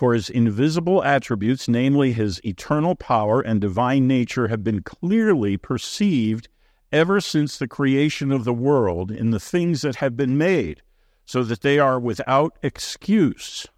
For 0.03 0.15
his 0.15 0.29
invisible 0.29 1.05
attributes, 1.05 1.69
namely 1.69 2.13
his 2.13 2.45
eternal 2.45 2.97
power 2.97 3.41
and 3.41 3.61
divine 3.61 4.09
nature, 4.09 4.49
have 4.49 4.65
been 4.65 4.83
clearly 4.83 5.57
perceived 5.57 6.49
ever 6.91 7.21
since 7.21 7.57
the 7.57 7.69
creation 7.69 8.33
of 8.33 8.43
the 8.43 8.53
world 8.53 9.13
in 9.13 9.31
the 9.31 9.39
things 9.39 9.83
that 9.83 9.95
have 10.03 10.17
been 10.17 10.37
made, 10.37 10.83
so 11.25 11.45
that 11.45 11.61
they 11.61 11.79
are 11.79 12.01
without 12.01 12.59
excuse. 12.65 13.69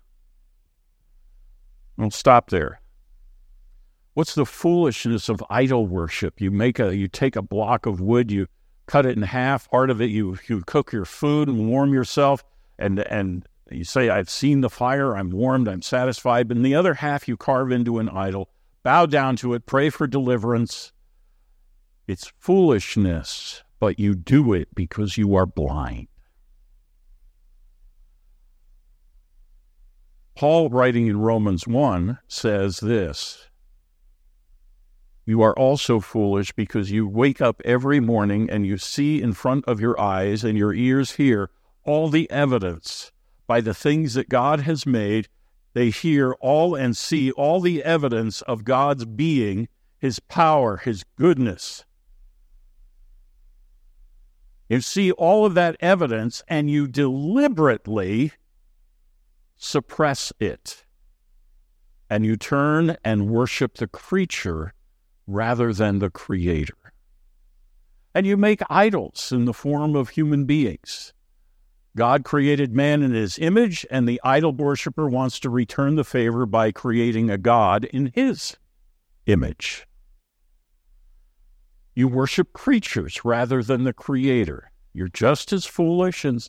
I'll 1.99 2.11
stop 2.11 2.49
there. 2.49 2.81
What's 4.15 4.35
the 4.35 4.47
foolishness 4.47 5.29
of 5.29 5.45
idol 5.51 5.87
worship? 5.87 6.41
You 6.41 6.51
make 6.51 6.79
a 6.79 6.97
you 6.97 7.07
take 7.07 7.37
a 7.37 7.43
block 7.43 7.85
of 7.85 8.01
wood, 8.01 8.33
you 8.33 8.47
cut 8.87 9.05
it 9.05 9.15
in 9.15 9.25
half, 9.25 9.71
part 9.71 9.91
of 9.91 10.01
it 10.01 10.09
you 10.09 10.39
you 10.47 10.63
cook 10.63 10.91
your 10.91 11.05
food 11.05 11.49
and 11.49 11.69
warm 11.69 11.93
yourself 11.93 12.43
and 12.79 13.01
and 13.01 13.47
you 13.71 13.85
say, 13.85 14.09
I've 14.09 14.29
seen 14.29 14.61
the 14.61 14.71
fire, 14.71 15.17
I'm 15.17 15.31
warmed, 15.31 15.69
I'm 15.69 15.83
satisfied. 15.83 16.49
But 16.49 16.59
in 16.59 16.63
the 16.63 16.75
other 16.75 16.95
half, 16.95 17.27
you 17.27 17.37
carve 17.37 17.73
into 17.73 17.99
an 17.99 18.09
idol, 18.09 18.51
bow 18.83 19.07
down 19.07 19.37
to 19.37 19.55
it, 19.55 19.67
pray 19.67 19.91
for 19.91 20.07
deliverance. 20.07 20.93
It's 22.07 22.33
foolishness, 22.39 23.63
but 23.81 23.99
you 23.99 24.15
do 24.15 24.53
it 24.53 24.69
because 24.75 25.17
you 25.17 25.35
are 25.35 25.47
blind. 25.47 26.09
Paul, 30.37 30.69
writing 30.69 31.07
in 31.07 31.21
Romans 31.21 31.67
1, 31.67 32.19
says 32.29 32.81
this 32.81 33.47
You 35.25 35.41
are 35.41 35.57
also 35.57 36.01
foolish 36.01 36.53
because 36.53 36.91
you 36.91 37.09
wake 37.09 37.41
up 37.41 37.63
every 37.65 38.01
morning 38.01 38.51
and 38.51 38.67
you 38.67 38.77
see 38.77 39.23
in 39.23 39.33
front 39.33 39.65
of 39.67 39.81
your 39.81 39.99
eyes 39.99 40.45
and 40.45 40.59
your 40.59 40.75
ears 40.75 41.13
hear 41.13 41.51
all 41.85 42.09
the 42.09 42.31
evidence 42.31 43.13
by 43.47 43.61
the 43.61 43.75
things 43.75 44.15
that 44.15 44.29
God 44.29 44.61
has 44.61 44.87
made. 44.87 45.29
They 45.73 45.91
hear 45.91 46.35
all 46.35 46.75
and 46.75 46.97
see 46.97 47.31
all 47.33 47.61
the 47.61 47.83
evidence 47.83 48.43
of 48.43 48.65
God's 48.65 49.05
being, 49.05 49.69
His 49.99 50.21
power, 50.21 50.77
His 50.77 51.05
goodness. 51.17 51.85
You 54.69 54.81
see 54.81 55.13
all 55.13 55.45
of 55.45 55.55
that 55.55 55.77
evidence 55.81 56.43
and 56.49 56.71
you 56.71 56.87
deliberately 56.87 58.33
suppress 59.57 60.33
it. 60.41 60.85
And 62.11 62.27
you 62.27 62.37
turn 62.37 62.97
and 63.05 63.31
worship 63.31 63.77
the 63.77 63.87
creature 63.87 64.75
rather 65.27 65.73
than 65.73 65.99
the 65.99 66.11
creator. 66.11 66.77
And 68.15 68.27
you 68.27 68.37
make 68.37 68.61
idols 68.71 69.33
in 69.33 69.47
the 69.47 69.55
form 69.55 69.97
of 69.97 70.11
human 70.11 70.45
beings. 70.45 71.14
God 71.97 72.25
created 72.25 72.75
man 72.75 73.03
in 73.03 73.13
his 73.13 73.39
image, 73.39 73.87
and 73.91 74.09
the 74.09 74.21
idol 74.25 74.53
worshiper 74.53 75.09
wants 75.09 75.39
to 75.41 75.51
return 75.51 75.95
the 75.95 76.05
favor 76.05 76.45
by 76.45 76.73
creating 76.73 77.31
a 77.31 77.39
God 77.39 77.85
in 77.85 78.11
his 78.15 78.57
image. 79.27 79.87
You 81.95 82.09
worship 82.09 82.53
creatures 82.53 83.25
rather 83.25 83.63
than 83.63 83.85
the 83.85 83.93
creator. 83.93 84.73
You're 84.93 85.09
just 85.09 85.53
as 85.53 85.65
foolish 85.65 86.25
and 86.25 86.47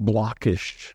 blockish 0.00 0.94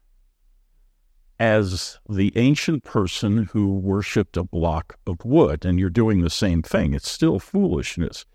as 1.39 1.99
the 2.09 2.33
ancient 2.35 2.83
person 2.83 3.43
who 3.51 3.75
worshiped 3.75 4.37
a 4.37 4.43
block 4.43 4.97
of 5.05 5.23
wood, 5.23 5.65
and 5.65 5.79
you're 5.79 5.91
doing 5.91 6.21
the 6.21 6.29
same 6.31 6.63
thing. 6.63 6.95
It's 6.95 7.09
still 7.09 7.37
foolishness. 7.37 8.25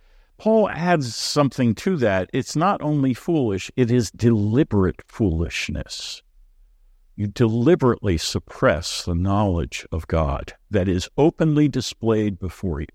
Paul 0.43 0.69
adds 0.71 1.15
something 1.15 1.73
to 1.77 1.97
that. 1.99 2.29
It's 2.33 2.57
not 2.57 2.83
only 2.83 3.15
foolish, 3.15 3.71
it 3.77 3.93
is 3.93 4.11
deliberate 4.11 5.01
foolishness. 5.07 6.21
You 7.15 7.29
deliberately 7.29 8.19
suppress 8.19 9.05
the 9.05 9.15
knowledge 9.15 9.87
of 9.93 10.09
God 10.09 10.55
that 10.69 10.89
is 10.89 11.09
openly 11.17 11.69
displayed 11.69 12.41
before 12.41 12.81
you. 12.81 12.89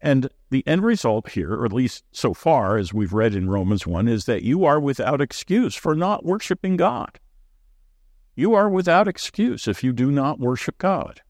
And 0.00 0.30
the 0.48 0.66
end 0.66 0.82
result 0.82 1.32
here, 1.32 1.52
or 1.52 1.66
at 1.66 1.74
least 1.74 2.04
so 2.10 2.32
far 2.32 2.78
as 2.78 2.94
we've 2.94 3.12
read 3.12 3.34
in 3.34 3.50
Romans 3.50 3.86
1, 3.86 4.08
is 4.08 4.24
that 4.24 4.42
you 4.42 4.64
are 4.64 4.80
without 4.80 5.20
excuse 5.20 5.74
for 5.74 5.94
not 5.94 6.24
worshiping 6.24 6.78
God. 6.78 7.20
You 8.34 8.54
are 8.54 8.70
without 8.70 9.06
excuse 9.06 9.68
if 9.68 9.84
you 9.84 9.92
do 9.92 10.10
not 10.10 10.40
worship 10.40 10.78
God. 10.78 11.20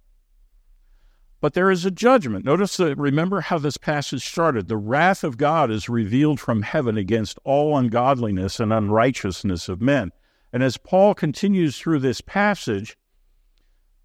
But 1.40 1.54
there 1.54 1.70
is 1.70 1.84
a 1.84 1.90
judgment. 1.90 2.44
Notice 2.44 2.76
that, 2.78 2.98
remember 2.98 3.40
how 3.40 3.58
this 3.58 3.76
passage 3.76 4.28
started. 4.28 4.66
The 4.66 4.76
wrath 4.76 5.22
of 5.22 5.36
God 5.36 5.70
is 5.70 5.88
revealed 5.88 6.40
from 6.40 6.62
heaven 6.62 6.96
against 6.96 7.38
all 7.44 7.76
ungodliness 7.76 8.58
and 8.58 8.72
unrighteousness 8.72 9.68
of 9.68 9.80
men. 9.80 10.10
And 10.52 10.62
as 10.62 10.76
Paul 10.76 11.14
continues 11.14 11.78
through 11.78 12.00
this 12.00 12.20
passage, 12.20 12.96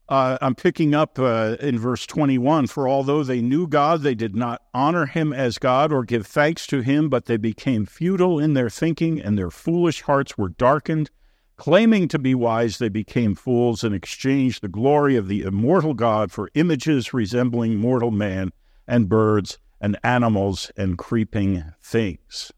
uh, 0.09 0.37
I'm 0.41 0.53
picking 0.53 0.93
up 0.93 1.17
uh, 1.17 1.55
in 1.59 1.79
verse 1.79 2.05
21 2.05 2.67
For 2.67 2.87
although 2.87 3.23
they 3.23 3.41
knew 3.41 3.67
God, 3.67 4.01
they 4.01 4.15
did 4.15 4.35
not 4.35 4.61
honor 4.73 5.05
him 5.05 5.31
as 5.33 5.57
God 5.57 5.91
or 5.91 6.03
give 6.03 6.27
thanks 6.27 6.67
to 6.67 6.81
him, 6.81 7.09
but 7.09 7.25
they 7.25 7.37
became 7.37 7.85
futile 7.85 8.37
in 8.37 8.53
their 8.53 8.69
thinking, 8.69 9.19
and 9.21 9.37
their 9.37 9.49
foolish 9.49 10.01
hearts 10.01 10.37
were 10.37 10.49
darkened. 10.49 11.09
Claiming 11.63 12.09
to 12.09 12.19
be 12.19 12.35
wise, 12.35 12.77
they 12.77 12.89
became 12.89 13.35
fools 13.35 13.85
and 13.85 13.95
exchanged 13.95 14.61
the 14.61 14.67
glory 14.67 15.15
of 15.15 15.29
the 15.29 15.43
immortal 15.43 15.93
God 15.93 16.29
for 16.29 16.49
images 16.55 17.13
resembling 17.13 17.77
mortal 17.77 18.11
man 18.11 18.51
and 18.85 19.07
birds 19.07 19.59
and 19.79 19.97
animals 20.03 20.73
and 20.75 20.97
creeping 20.97 21.63
things. 21.81 22.51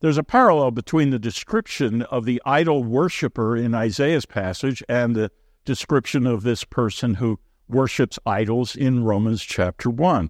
There's 0.00 0.18
a 0.18 0.22
parallel 0.22 0.72
between 0.72 1.08
the 1.08 1.18
description 1.18 2.02
of 2.02 2.26
the 2.26 2.42
idol 2.44 2.84
worshiper 2.84 3.56
in 3.56 3.74
Isaiah's 3.74 4.26
passage 4.26 4.82
and 4.90 5.16
the 5.16 5.30
description 5.64 6.26
of 6.26 6.42
this 6.42 6.64
person 6.64 7.14
who 7.14 7.40
worships 7.66 8.18
idols 8.26 8.76
in 8.76 9.04
Romans 9.04 9.42
chapter 9.42 9.88
1. 9.88 10.28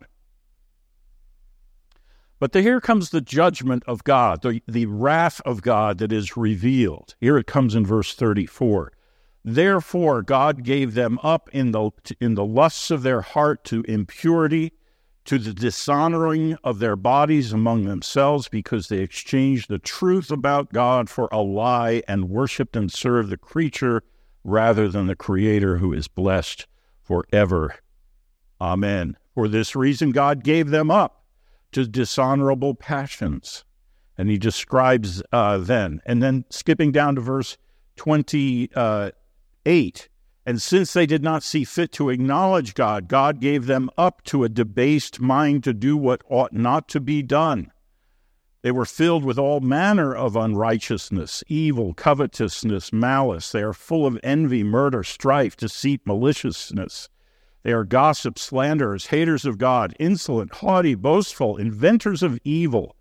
But 2.39 2.53
the, 2.53 2.63
here 2.63 2.81
comes 2.81 3.11
the 3.11 3.21
judgment 3.21 3.85
of 3.87 4.05
God, 4.05 4.43
the, 4.43 4.61
the 4.67 4.87
wrath 4.87 5.41
of 5.45 5.63
God 5.63 5.99
that 5.99 6.13
is 6.13 6.37
revealed. 6.37 7.15
Here 7.21 7.39
it 7.39 7.47
comes 7.47 7.75
in 7.75 7.87
verse 7.87 8.15
34. 8.15 8.93
Therefore, 9.45 10.23
God 10.23 10.65
gave 10.65 10.95
them 10.95 11.19
up 11.23 11.49
in 11.53 11.73
the, 11.73 11.91
in 12.21 12.35
the 12.35 12.45
lusts 12.45 12.91
of 12.91 13.03
their 13.03 13.21
heart 13.21 13.63
to 13.65 13.83
impurity, 13.83 14.73
to 15.27 15.39
the 15.39 15.53
dishonoring 15.53 16.57
of 16.65 16.79
their 16.81 16.97
bodies 16.97 17.53
among 17.53 17.85
themselves, 17.85 18.49
because 18.49 18.89
they 18.89 18.99
exchanged 18.99 19.69
the 19.69 19.79
truth 19.79 20.31
about 20.31 20.73
God 20.73 21.09
for 21.09 21.29
a 21.31 21.41
lie 21.41 22.03
and 22.09 22.31
worshiped 22.31 22.75
and 22.75 22.91
served 22.91 23.31
the 23.31 23.37
creature 23.37 24.03
rather 24.43 24.89
than 24.89 25.07
the 25.07 25.17
Creator 25.17 25.79
who 25.79 25.93
is 25.93 26.09
blessed 26.09 26.67
forever. 27.03 27.77
Amen. 28.61 29.17
For 29.35 29.49
this 29.49 29.77
reason, 29.77 30.11
God 30.11 30.43
gave 30.43 30.71
them 30.71 30.91
up 30.91 31.24
to 31.75 31.87
dishonorable 31.87 32.75
passions. 32.75 33.65
And 34.17 34.31
he 34.31 34.39
describes 34.39 35.23
uh, 35.33 35.59
then. 35.59 36.01
And 36.07 36.23
then 36.23 36.45
skipping 36.49 36.93
down 36.93 37.17
to 37.17 37.21
verse 37.21 37.59
28. 37.97 40.09
And 40.47 40.61
since 40.61 40.93
they 40.93 41.07
did 41.07 41.23
not 41.23 41.43
see 41.43 41.65
fit 41.65 41.91
to 41.93 42.11
acknowledge 42.11 42.75
God, 42.75 43.09
God 43.09 43.41
gave 43.41 43.67
them 43.67 43.91
up 43.97 44.23
to 44.25 44.45
a 44.45 44.49
debased 44.49 45.21
mind 45.21 45.65
to 45.65 45.73
do 45.73 45.97
what 45.97 46.23
ought 46.29 46.53
not 46.53 46.89
to 46.89 47.01
be 47.01 47.23
done. 47.23 47.71
They 48.63 48.71
were 48.71 48.87
filled 48.87 49.25
with 49.25 49.39
all 49.39 49.61
manner 49.61 50.15
of 50.15 50.37
unrighteousness, 50.37 51.45
evil, 51.49 51.93
covetousness, 51.93 52.93
malice. 52.93 53.53
They 53.53 53.63
are 53.63 53.75
full 53.75 54.07
of 54.07 54.19
envy, 54.23 54.63
murder, 54.63 55.03
strife, 55.03 55.57
deceit, 55.57 56.01
maliciousness. 56.07 57.09
They 57.65 57.73
are 57.73 57.85
gossips, 57.85 58.43
slanderers, 58.43 59.07
haters 59.07 59.47
of 59.47 59.57
God, 59.57 59.97
insolent, 59.99 60.57
haughty, 60.57 60.95
boastful, 60.95 61.57
inventors 61.57 62.23
of 62.23 62.39
evil. 62.45 62.95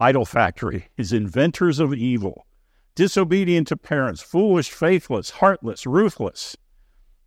Idol 0.00 0.24
Factory 0.24 0.88
is 0.96 1.12
inventors 1.12 1.78
of 1.78 1.92
evil, 1.92 2.46
disobedient 2.94 3.68
to 3.68 3.76
parents, 3.76 4.22
foolish, 4.22 4.70
faithless, 4.70 5.30
heartless, 5.30 5.86
ruthless. 5.86 6.56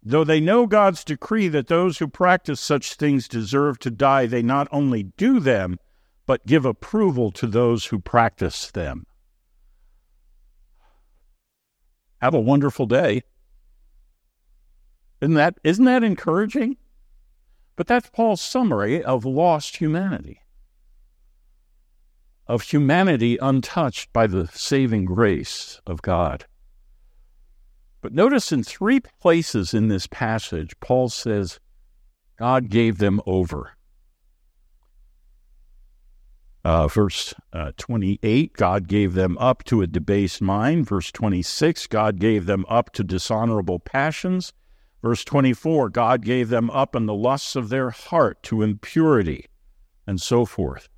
Though 0.02 0.24
they 0.24 0.40
know 0.40 0.66
God's 0.66 1.04
decree 1.04 1.48
that 1.50 1.68
those 1.68 2.00
who 2.00 2.08
practice 2.08 2.60
such 2.60 2.96
things 2.96 3.28
deserve 3.28 3.78
to 3.80 3.92
die, 3.92 4.26
they 4.26 4.42
not 4.42 4.68
only 4.72 5.04
do 5.04 5.40
them, 5.40 5.78
but 6.26 6.48
give 6.48 6.66
approval 6.66 7.30
to 7.34 7.46
those 7.46 7.86
who 7.86 8.00
practice 8.00 8.72
them. 8.72 9.06
Have 12.22 12.34
a 12.34 12.40
wonderful 12.40 12.88
day. 12.88 13.22
Isn't 15.22 15.36
that, 15.36 15.60
isn't 15.64 15.86
that 15.86 16.04
encouraging? 16.04 16.78
But 17.76 17.88
that's 17.88 18.10
Paul's 18.10 18.42
summary 18.42 19.04
of 19.04 19.24
lost 19.24 19.78
humanity, 19.78 20.42
of 22.48 22.64
humanity 22.64 23.38
untouched 23.38 24.12
by 24.12 24.28
the 24.28 24.48
saving 24.48 25.06
grace 25.06 25.80
of 25.86 26.02
God. 26.02 26.46
But 28.02 28.14
notice 28.14 28.52
in 28.52 28.64
three 28.64 29.00
places 29.00 29.74
in 29.74 29.88
this 29.88 30.08
passage, 30.08 30.80
Paul 30.80 31.10
says, 31.10 31.60
God 32.38 32.70
gave 32.70 32.98
them 32.98 33.22
over. 33.28 33.74
Uh, 36.64 36.88
verse 36.88 37.34
uh, 37.54 37.72
28, 37.78 38.54
God 38.54 38.88
gave 38.88 39.14
them 39.14 39.38
up 39.40 39.64
to 39.66 39.82
a 39.82 39.88
debased 39.88 40.42
mind. 40.42 40.88
Verse 40.88 41.12
26, 41.12 41.88
God 41.88 42.20
gave 42.20 42.46
them 42.46 42.66
up 42.70 42.92
to 42.94 43.04
dishonorable 43.04 43.80
passions. 43.80 44.54
Verse 45.02 45.24
24 45.24 45.90
God 45.90 46.24
gave 46.24 46.50
them 46.50 46.70
up 46.70 46.96
in 46.96 47.06
the 47.06 47.14
lusts 47.14 47.56
of 47.56 47.70
their 47.70 47.90
heart 47.90 48.42
to 48.44 48.62
impurity, 48.62 49.48
and 50.06 50.22
so 50.22 50.46
forth. 50.46 50.90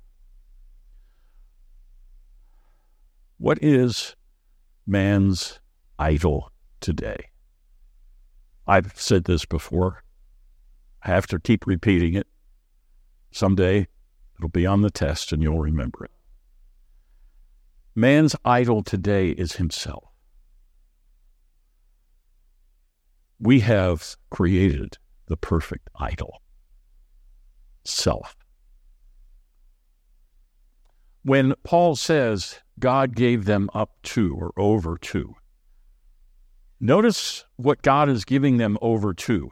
What 3.38 3.58
is 3.62 4.14
man's 4.86 5.60
idol 5.98 6.50
today? 6.80 7.30
I've 8.66 8.98
said 8.98 9.24
this 9.24 9.44
before. 9.44 10.02
I 11.02 11.08
have 11.08 11.26
to 11.28 11.38
keep 11.38 11.66
repeating 11.66 12.14
it. 12.14 12.26
Someday 13.30 13.88
it'll 14.38 14.48
be 14.48 14.66
on 14.66 14.80
the 14.80 14.90
test 14.90 15.32
and 15.32 15.42
you'll 15.42 15.60
remember 15.60 16.04
it. 16.04 16.10
Man's 17.94 18.34
idol 18.44 18.82
today 18.82 19.30
is 19.30 19.54
himself. 19.54 20.13
We 23.44 23.60
have 23.60 24.16
created 24.30 24.96
the 25.26 25.36
perfect 25.36 25.90
idol 26.00 26.40
self. 27.84 28.34
When 31.24 31.54
Paul 31.62 31.94
says 31.94 32.58
God 32.78 33.14
gave 33.14 33.44
them 33.44 33.68
up 33.74 33.90
to 34.04 34.34
or 34.34 34.52
over 34.56 34.96
to, 34.96 35.34
notice 36.80 37.44
what 37.56 37.82
God 37.82 38.08
is 38.08 38.24
giving 38.24 38.56
them 38.56 38.78
over 38.80 39.12
to. 39.12 39.50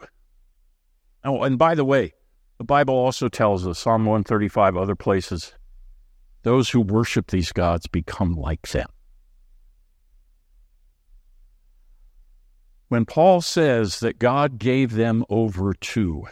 Oh, 1.23 1.43
and 1.43 1.59
by 1.59 1.75
the 1.75 1.85
way, 1.85 2.13
the 2.57 2.63
Bible 2.63 2.95
also 2.95 3.29
tells 3.29 3.67
us, 3.67 3.77
Psalm 3.77 4.05
135, 4.05 4.75
other 4.75 4.95
places, 4.95 5.53
those 6.41 6.71
who 6.71 6.81
worship 6.81 7.27
these 7.27 7.51
gods 7.51 7.85
become 7.85 8.33
like 8.33 8.67
them. 8.69 8.89
When 12.93 13.05
Paul 13.05 13.41
says 13.41 14.01
that 14.01 14.19
God 14.19 14.59
gave 14.59 14.93
them 14.93 15.25
over 15.27 15.73
to, 15.73 16.25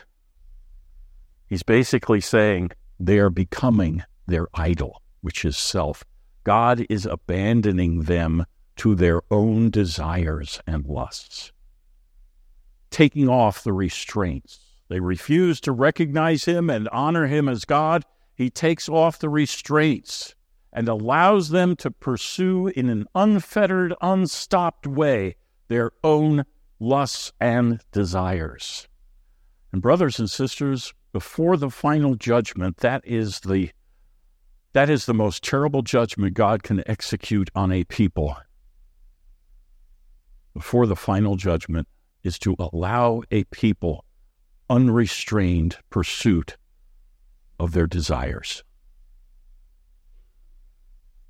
he's 1.48 1.64
basically 1.64 2.22
saying 2.22 2.70
they 3.00 3.18
are 3.18 3.32
becoming 3.32 4.04
their 4.28 4.48
idol, 4.54 5.02
which 5.22 5.44
is 5.44 5.58
self. 5.58 6.04
God 6.44 6.86
is 6.88 7.08
abandoning 7.08 8.04
them 8.04 8.46
to 8.76 8.94
their 8.94 9.24
own 9.32 9.72
desires 9.72 10.62
and 10.68 10.86
lusts, 10.86 11.52
taking 12.92 13.28
off 13.28 13.64
the 13.64 13.74
restraints. 13.74 14.60
They 14.88 15.00
refuse 15.00 15.62
to 15.62 15.72
recognize 15.72 16.46
Him 16.46 16.70
and 16.70 16.88
honor 16.90 17.26
Him 17.26 17.50
as 17.50 17.66
God. 17.66 18.06
He 18.36 18.52
takes 18.52 18.88
off 18.88 19.18
the 19.18 19.30
restraints 19.30 20.36
and 20.72 20.88
allows 20.88 21.50
them 21.50 21.76
to 21.78 21.90
pursue 21.90 22.68
in 22.68 22.88
an 22.88 23.08
unfettered, 23.16 23.96
unstopped 24.00 24.86
way 24.86 25.38
their 25.72 25.92
own 26.04 26.44
lusts 26.82 27.32
and 27.40 27.80
desires. 27.94 28.90
And 29.72 29.82
brothers 29.82 30.20
and 30.20 30.30
sisters, 30.30 30.94
before 31.14 31.56
the 31.56 31.70
final 31.70 32.16
judgment, 32.16 32.78
that 32.78 33.02
is 33.06 33.40
the 33.40 33.72
that 34.74 34.90
is 34.90 35.06
the 35.06 35.14
most 35.14 35.44
terrible 35.44 35.82
judgment 35.82 36.34
God 36.34 36.64
can 36.64 36.84
execute 36.90 37.50
on 37.56 37.72
a 37.72 37.86
people. 37.86 38.36
Before 40.54 40.88
the 40.88 40.96
final 40.98 41.38
judgment 41.38 41.88
is 42.22 42.38
to 42.40 42.56
allow 42.60 43.22
a 43.32 43.46
people 43.46 44.04
unrestrained 44.70 45.78
pursuit 45.90 46.58
of 47.60 47.72
their 47.72 47.88
desires. 47.88 48.64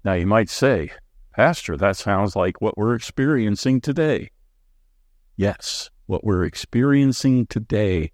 Now, 0.03 0.13
you 0.13 0.25
might 0.25 0.49
say, 0.49 0.91
Pastor, 1.33 1.77
that 1.77 1.95
sounds 1.95 2.35
like 2.35 2.61
what 2.61 2.77
we're 2.77 2.95
experiencing 2.95 3.79
today. 3.79 4.31
Yes, 5.37 5.89
what 6.05 6.23
we're 6.25 6.43
experiencing 6.43 7.47
today 7.47 8.11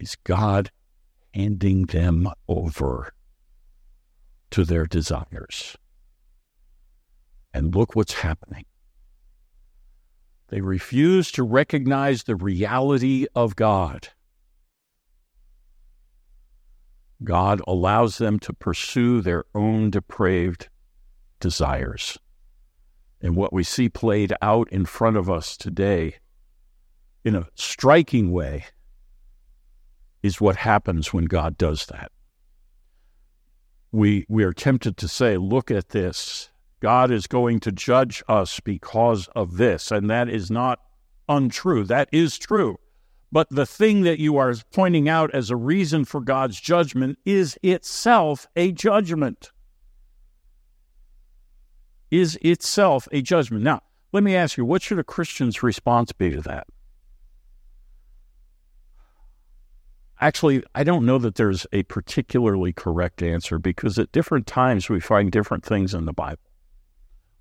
is 0.00 0.16
God 0.16 0.70
handing 1.32 1.86
them 1.86 2.28
over 2.48 3.12
to 4.50 4.64
their 4.64 4.86
desires. 4.86 5.76
And 7.54 7.74
look 7.74 7.94
what's 7.94 8.14
happening. 8.14 8.64
They 10.48 10.60
refuse 10.60 11.30
to 11.32 11.42
recognize 11.44 12.24
the 12.24 12.36
reality 12.36 13.26
of 13.34 13.54
God. 13.54 14.08
God 17.22 17.60
allows 17.66 18.18
them 18.18 18.38
to 18.40 18.52
pursue 18.52 19.20
their 19.20 19.44
own 19.54 19.90
depraved 19.90 20.68
desires. 21.40 22.18
And 23.20 23.34
what 23.34 23.52
we 23.52 23.64
see 23.64 23.88
played 23.88 24.32
out 24.40 24.68
in 24.70 24.84
front 24.84 25.16
of 25.16 25.28
us 25.28 25.56
today, 25.56 26.16
in 27.24 27.34
a 27.34 27.48
striking 27.54 28.30
way, 28.30 28.66
is 30.22 30.40
what 30.40 30.56
happens 30.56 31.12
when 31.12 31.24
God 31.24 31.58
does 31.58 31.86
that. 31.86 32.12
We, 33.90 34.26
we 34.28 34.44
are 34.44 34.52
tempted 34.52 34.96
to 34.98 35.08
say, 35.08 35.36
look 35.36 35.70
at 35.70 35.90
this 35.90 36.50
God 36.80 37.10
is 37.10 37.26
going 37.26 37.60
to 37.60 37.72
judge 37.72 38.22
us 38.28 38.60
because 38.60 39.28
of 39.34 39.56
this. 39.56 39.90
And 39.90 40.08
that 40.10 40.28
is 40.28 40.50
not 40.50 40.80
untrue. 41.28 41.84
That 41.84 42.08
is 42.12 42.38
true. 42.38 42.78
But 43.30 43.48
the 43.50 43.66
thing 43.66 44.02
that 44.02 44.20
you 44.20 44.36
are 44.38 44.54
pointing 44.72 45.08
out 45.08 45.34
as 45.34 45.50
a 45.50 45.56
reason 45.56 46.04
for 46.04 46.20
God's 46.20 46.60
judgment 46.60 47.18
is 47.24 47.58
itself 47.62 48.46
a 48.56 48.72
judgment. 48.72 49.50
Is 52.10 52.38
itself 52.40 53.06
a 53.12 53.20
judgment. 53.20 53.62
Now, 53.62 53.82
let 54.12 54.22
me 54.22 54.34
ask 54.34 54.56
you, 54.56 54.64
what 54.64 54.82
should 54.82 54.98
a 54.98 55.04
Christian's 55.04 55.62
response 55.62 56.12
be 56.12 56.30
to 56.30 56.40
that? 56.42 56.66
Actually, 60.20 60.64
I 60.74 60.82
don't 60.82 61.06
know 61.06 61.18
that 61.18 61.36
there's 61.36 61.66
a 61.72 61.84
particularly 61.84 62.72
correct 62.72 63.22
answer 63.22 63.58
because 63.58 63.98
at 63.98 64.10
different 64.10 64.46
times 64.46 64.88
we 64.88 64.98
find 64.98 65.30
different 65.30 65.64
things 65.64 65.94
in 65.94 66.06
the 66.06 66.12
Bible. 66.12 66.42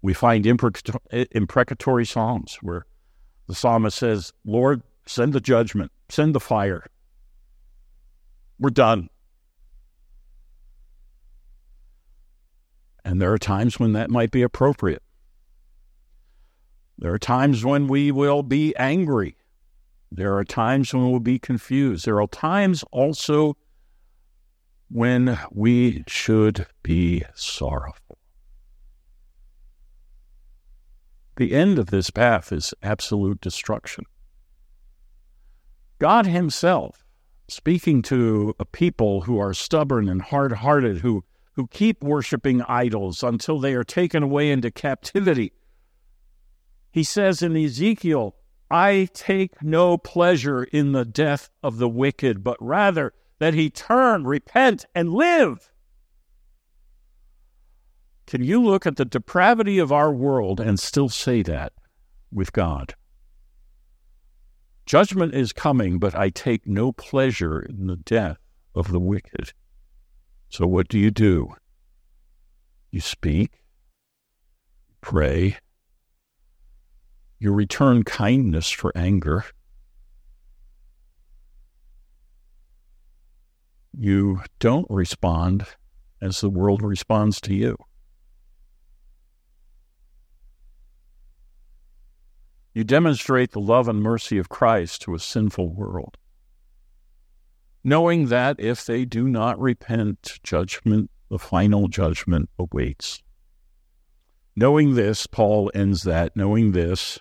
We 0.02 0.14
find 0.14 0.46
imprecatory 0.46 2.06
psalms 2.06 2.60
where 2.62 2.86
the 3.48 3.56
psalmist 3.56 3.98
says, 3.98 4.32
Lord, 4.46 4.84
send 5.08 5.34
the 5.34 5.42
judgment, 5.42 5.92
send 6.10 6.36
the 6.36 6.40
fire. 6.40 6.86
We're 8.60 8.70
done. 8.70 9.10
And 13.08 13.22
there 13.22 13.32
are 13.32 13.38
times 13.38 13.80
when 13.80 13.94
that 13.94 14.10
might 14.10 14.32
be 14.32 14.42
appropriate. 14.42 15.02
There 16.98 17.14
are 17.14 17.18
times 17.18 17.64
when 17.64 17.88
we 17.88 18.12
will 18.12 18.44
be 18.44 18.76
angry. 18.76 19.38
There 20.12 20.36
are 20.36 20.44
times 20.44 20.94
when 20.94 21.10
we'll 21.10 21.22
be 21.22 21.40
confused. 21.40 22.04
There 22.04 22.22
are 22.22 22.28
times 22.28 22.84
also 22.92 23.56
when 24.90 25.40
we 25.52 26.04
should 26.06 26.68
be 26.84 27.24
sorrowful. 27.34 28.18
The 31.38 31.54
end 31.54 31.80
of 31.80 31.86
this 31.86 32.10
path 32.10 32.52
is 32.52 32.74
absolute 32.84 33.40
destruction. 33.40 34.04
God 35.98 36.26
Himself, 36.26 37.06
speaking 37.48 38.02
to 38.02 38.54
a 38.60 38.66
people 38.66 39.22
who 39.22 39.40
are 39.40 39.54
stubborn 39.54 40.10
and 40.10 40.22
hard 40.22 40.52
hearted, 40.52 40.98
who, 40.98 41.24
who 41.58 41.68
keep 41.68 42.04
worshiping 42.04 42.62
idols 42.62 43.24
until 43.24 43.60
they 43.60 43.74
are 43.74 43.84
taken 43.84 44.22
away 44.22 44.52
into 44.52 44.70
captivity, 44.72 45.52
he 46.92 47.04
says 47.04 47.42
in 47.42 47.58
Ezekiel, 47.58 48.36
I 48.70 49.10
take 49.14 49.64
no 49.64 49.98
pleasure 49.98 50.64
in 50.64 50.92
the 50.92 51.04
death 51.04 51.50
of 51.64 51.80
the 51.80 51.90
wicked, 51.90 52.44
but 52.44 52.58
rather 52.60 53.12
that 53.40 53.56
he 53.56 53.72
turn, 53.72 54.26
repent, 54.26 54.86
and 54.94 55.12
live. 55.12 55.72
Can 58.28 58.44
you 58.44 58.64
look 58.64 58.86
at 58.86 58.98
the 58.98 59.06
depravity 59.06 59.80
of 59.80 59.92
our 59.92 60.14
world 60.14 60.60
and 60.60 60.80
still 60.80 61.10
say 61.10 61.42
that 61.42 61.74
with 62.32 62.54
God? 62.54 62.94
Judgment 64.86 65.34
is 65.34 65.54
coming, 65.54 65.98
but 65.98 66.14
I 66.14 66.30
take 66.30 66.68
no 66.68 66.92
pleasure 66.92 67.60
in 67.60 67.88
the 67.88 67.96
death 67.96 68.38
of 68.76 68.92
the 68.92 69.00
wicked. 69.00 69.54
So 70.50 70.66
what 70.66 70.88
do 70.88 70.98
you 70.98 71.12
do? 71.12 71.54
You 72.92 73.02
speak, 73.02 73.62
pray, 75.02 75.58
you 77.40 77.52
return 77.54 78.04
kindness 78.04 78.70
for 78.70 78.92
anger. 78.96 79.46
You 83.96 84.42
don't 84.60 84.88
respond 84.90 85.66
as 86.22 86.42
the 86.42 86.50
world 86.50 86.82
responds 86.82 87.40
to 87.42 87.54
you. 87.54 87.78
You 92.74 92.84
demonstrate 92.84 93.52
the 93.52 93.60
love 93.60 93.88
and 93.88 94.02
mercy 94.02 94.38
of 94.38 94.50
Christ 94.50 95.02
to 95.04 95.16
a 95.16 95.20
sinful 95.20 95.70
world, 95.70 96.18
knowing 97.88 98.26
that 98.26 98.60
if 98.60 98.86
they 98.86 99.06
do 99.06 99.30
not 99.30 99.58
repent, 99.58 100.42
judgment, 100.44 101.10
the 101.30 101.40
final 101.40 101.88
judgment 101.88 102.50
awaits. 102.60 103.24
Knowing 104.58 104.96
this, 104.96 105.26
Paul 105.26 105.72
ends 105.74 106.04
that, 106.04 106.36
knowing 106.36 106.74
this, 106.74 107.18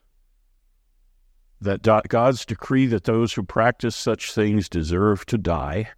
that 1.61 1.83
God's 2.09 2.45
decree 2.45 2.87
that 2.87 3.05
those 3.05 3.35
who 3.35 3.45
practice 3.45 3.95
such 3.95 4.33
things 4.33 4.69
deserve 4.69 5.25
to 5.27 5.39
die, 5.39 5.91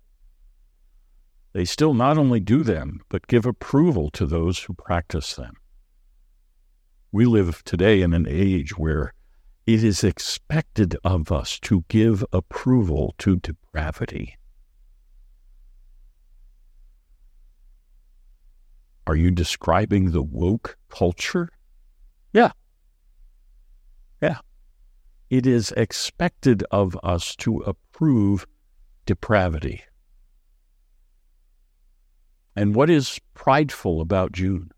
they 1.54 1.64
still 1.64 1.94
not 1.94 2.18
only 2.18 2.38
do 2.38 2.62
them, 2.62 3.00
but 3.08 3.26
give 3.26 3.46
approval 3.46 4.10
to 4.10 4.26
those 4.26 4.58
who 4.64 4.74
practice 4.74 5.34
them. 5.34 5.54
We 7.10 7.24
live 7.24 7.64
today 7.64 8.02
in 8.02 8.12
an 8.12 8.26
age 8.28 8.76
where 8.76 9.14
it 9.66 9.82
is 9.82 10.04
expected 10.04 10.94
of 11.04 11.32
us 11.32 11.58
to 11.60 11.86
give 11.88 12.22
approval 12.34 13.14
to 13.16 13.36
depravity. 13.36 14.37
Are 19.08 19.16
you 19.16 19.30
describing 19.30 20.10
the 20.10 20.20
woke 20.20 20.76
culture? 20.90 21.48
Yeah. 22.34 22.50
Yeah. 24.20 24.40
It 25.30 25.46
is 25.46 25.72
expected 25.78 26.62
of 26.70 26.94
us 27.02 27.34
to 27.36 27.60
approve 27.60 28.46
depravity. 29.06 29.82
And 32.54 32.74
what 32.74 32.90
is 32.90 33.18
prideful 33.32 34.02
about 34.02 34.32
June? 34.32 34.72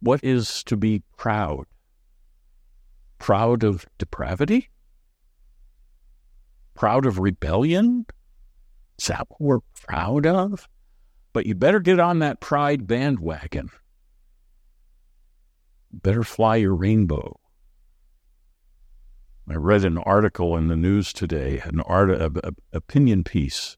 What 0.00 0.24
is 0.24 0.64
to 0.64 0.74
be 0.78 1.02
proud? 1.18 1.66
Proud 3.18 3.64
of 3.64 3.84
depravity? 3.98 4.70
Proud 6.72 7.04
of 7.04 7.18
rebellion? 7.18 8.06
Is 8.98 9.08
that 9.08 9.26
what 9.28 9.40
we're 9.42 9.60
proud 9.86 10.24
of? 10.24 10.66
But 11.36 11.44
you 11.44 11.54
better 11.54 11.80
get 11.80 12.00
on 12.00 12.20
that 12.20 12.40
pride 12.40 12.86
bandwagon. 12.86 13.68
Better 15.92 16.22
fly 16.22 16.56
your 16.56 16.74
rainbow. 16.74 17.38
I 19.46 19.56
read 19.56 19.84
an 19.84 19.98
article 19.98 20.56
in 20.56 20.68
the 20.68 20.78
news 20.78 21.12
today, 21.12 21.60
an 21.62 21.80
art, 21.80 22.10
a, 22.10 22.32
a, 22.42 22.52
opinion 22.72 23.22
piece. 23.22 23.76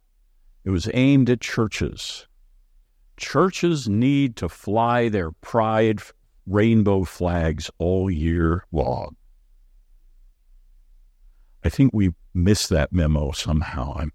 It 0.65 0.71
was 0.71 0.89
aimed 0.95 1.29
at 1.31 1.41
churches. 1.41 2.29
Churches 3.17 3.89
need 3.89 4.37
to 4.37 4.49
fly 4.49 5.09
their 5.09 5.33
pride 5.33 6.01
rainbow 6.47 7.03
flags 7.03 7.73
all 7.79 8.09
year 8.09 8.67
long. 8.71 9.17
I 11.65 11.71
think 11.71 11.91
we 11.93 12.11
missed 12.33 12.69
that 12.69 12.93
memo 12.93 13.33
somehow. 13.33 13.95
I'm, 13.97 14.13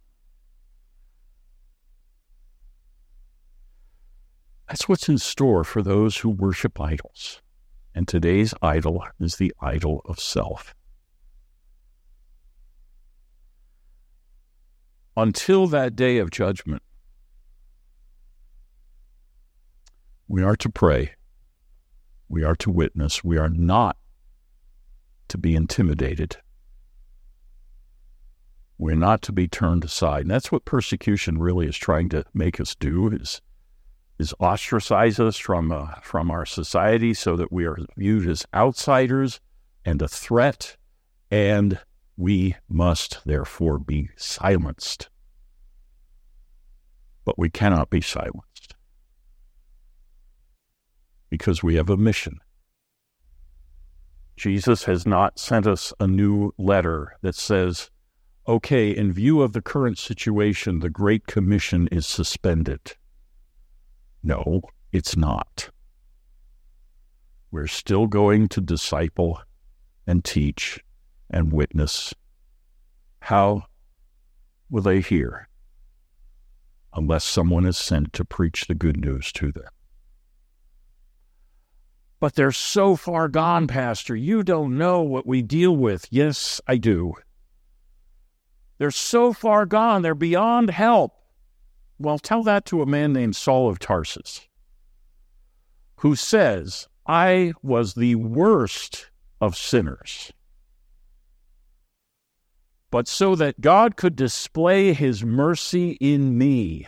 that's 4.74 4.90
what's 4.90 5.08
in 5.08 5.20
store 5.20 5.64
for 5.64 5.84
those 5.84 6.18
who 6.18 6.30
worship 6.32 6.82
idols. 6.82 7.44
And 7.94 8.08
today's 8.08 8.56
idol 8.60 9.06
is 9.20 9.36
the 9.36 9.54
idol 9.62 10.02
of 10.06 10.20
self. 10.20 10.74
Until 15.16 15.68
that 15.68 15.96
day 15.96 16.18
of 16.18 16.32
judgment, 16.32 16.82
we 20.28 20.42
are 20.42 20.56
to 20.56 20.70
pray, 20.72 21.12
we 22.28 22.44
are 22.44 22.56
to 22.56 22.72
witness, 22.72 23.24
we 23.24 23.38
are 23.38 23.50
not 23.50 23.96
to 25.28 25.38
be 25.38 25.56
intimidated 25.56 26.38
we're 28.80 28.96
not 28.96 29.22
to 29.22 29.32
be 29.32 29.48
turned 29.48 29.86
aside. 29.86 30.24
And 30.24 30.32
that's 30.32 30.52
what 30.52 30.66
persecution 30.66 31.38
really 31.38 31.68
is 31.68 31.78
trying 31.78 32.10
to 32.10 32.26
make 32.34 32.60
us 32.60 32.76
do 32.76 33.08
is 33.08 33.40
is 34.24 34.34
ostracize 34.40 35.20
us 35.20 35.38
from 35.38 35.70
uh, 35.72 35.96
from 36.02 36.32
our 36.32 36.46
society 36.46 37.14
so 37.14 37.36
that 37.36 37.52
we 37.52 37.66
are 37.66 37.78
viewed 37.98 38.28
as 38.30 38.46
outsiders 38.54 39.42
and 39.84 40.02
a 40.02 40.08
threat 40.08 40.78
and 41.30 41.78
we 42.16 42.56
must 42.70 43.20
therefore 43.26 43.78
be 43.80 44.10
silenced. 44.16 45.10
But 47.26 47.38
we 47.38 47.50
cannot 47.50 47.90
be 47.90 48.00
silenced 48.00 48.76
because 51.30 51.62
we 51.62 51.76
have 51.76 51.90
a 51.90 51.98
mission. 51.98 52.40
Jesus 54.38 54.86
has 54.86 55.06
not 55.06 55.38
sent 55.38 55.68
us 55.68 55.92
a 56.00 56.08
new 56.08 56.54
letter 56.58 57.18
that 57.22 57.36
says, 57.36 57.90
okay, 58.48 58.90
in 58.96 59.12
view 59.12 59.42
of 59.42 59.52
the 59.52 59.62
current 59.62 59.98
situation, 59.98 60.80
the 60.80 60.90
Great 60.90 61.28
Commission 61.28 61.88
is 61.92 62.06
suspended. 62.08 62.96
No, 64.24 64.62
it's 64.92 65.18
not. 65.18 65.70
We're 67.52 67.68
still 67.68 68.08
going 68.08 68.48
to 68.50 68.62
disciple 68.62 69.40
and 70.08 70.24
teach 70.24 70.84
and 71.30 71.52
witness. 71.52 72.14
How 73.20 73.64
will 74.70 74.82
they 74.82 75.02
hear 75.02 75.50
unless 76.94 77.24
someone 77.24 77.66
is 77.66 77.78
sent 77.78 78.14
to 78.14 78.26
preach 78.26 78.66
the 78.66 78.76
good 78.76 78.98
news 78.98 79.32
to 79.34 79.52
them? 79.52 79.70
But 82.20 82.36
they're 82.36 82.54
so 82.54 82.96
far 82.96 83.28
gone, 83.28 83.68
Pastor. 83.68 84.16
You 84.16 84.44
don't 84.44 84.78
know 84.78 85.02
what 85.02 85.28
we 85.28 85.42
deal 85.42 85.76
with. 85.76 86.08
Yes, 86.10 86.62
I 86.66 86.78
do. 86.78 87.14
They're 88.78 88.92
so 88.92 89.34
far 89.34 89.66
gone, 89.66 90.02
they're 90.02 90.16
beyond 90.16 90.70
help. 90.70 91.23
Well, 92.00 92.20
tell 92.20 92.44
that 92.44 92.66
to 92.66 92.82
a 92.82 92.86
man 92.86 93.14
named 93.14 93.36
Saul 93.36 93.70
of 93.70 93.80
Tarsus, 93.80 94.48
who 95.98 96.16
says, 96.16 96.88
I 97.06 97.54
was 97.62 97.94
the 97.94 98.16
worst 98.16 99.10
of 99.40 99.56
sinners. 99.56 100.32
But 102.92 103.08
so 103.08 103.36
that 103.36 103.62
God 103.62 103.96
could 103.96 104.16
display 104.16 104.94
his 104.94 105.24
mercy 105.24 105.98
in 106.00 106.38
me, 106.38 106.88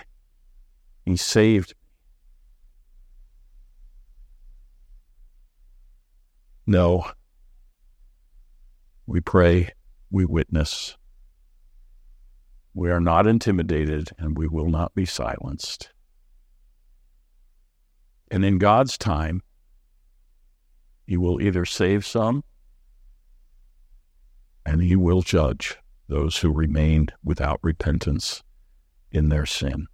he 1.05 1.17
saved 1.17 1.69
me. 1.69 1.75
No. 6.67 7.11
We 9.05 9.19
pray, 9.19 9.71
we 10.09 10.25
witness. 10.25 10.97
We 12.77 12.91
are 12.91 12.99
not 12.99 13.25
intimidated 13.25 14.09
and 14.17 14.37
we 14.37 14.49
will 14.49 14.67
not 14.67 14.93
be 14.93 15.05
silenced. 15.05 15.91
And 18.29 18.43
in 18.43 18.57
God's 18.57 18.97
time, 18.97 19.41
He 21.07 21.15
will 21.15 21.41
either 21.41 21.63
save 21.63 22.05
some 22.05 22.43
and 24.65 24.83
He 24.83 24.97
will 24.97 25.21
judge 25.21 25.77
those 26.09 26.39
who 26.39 26.51
remained 26.51 27.13
without 27.23 27.61
repentance 27.63 28.43
in 29.09 29.29
their 29.29 29.45
sin. 29.45 29.87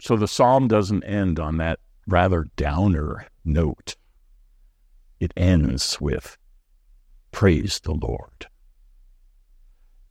So 0.00 0.16
the 0.16 0.26
psalm 0.26 0.66
doesn't 0.66 1.04
end 1.04 1.38
on 1.38 1.58
that 1.58 1.78
rather 2.08 2.46
downer 2.56 3.28
note. 3.44 3.94
It 5.20 5.32
ends 5.36 6.00
with 6.00 6.36
praise 7.30 7.80
the 7.80 7.94
Lord. 7.94 8.46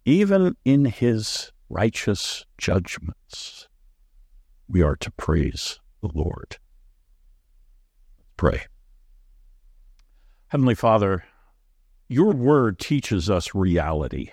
Even 0.05 0.55
in 0.63 0.85
his 0.85 1.51
righteous 1.69 2.45
judgments, 2.57 3.67
we 4.67 4.81
are 4.81 4.95
to 4.97 5.11
praise 5.11 5.79
the 6.01 6.09
Lord. 6.13 6.57
Pray. 8.37 8.65
Heavenly 10.47 10.75
Father, 10.75 11.25
your 12.07 12.31
word 12.31 12.79
teaches 12.79 13.29
us 13.29 13.53
reality. 13.53 14.31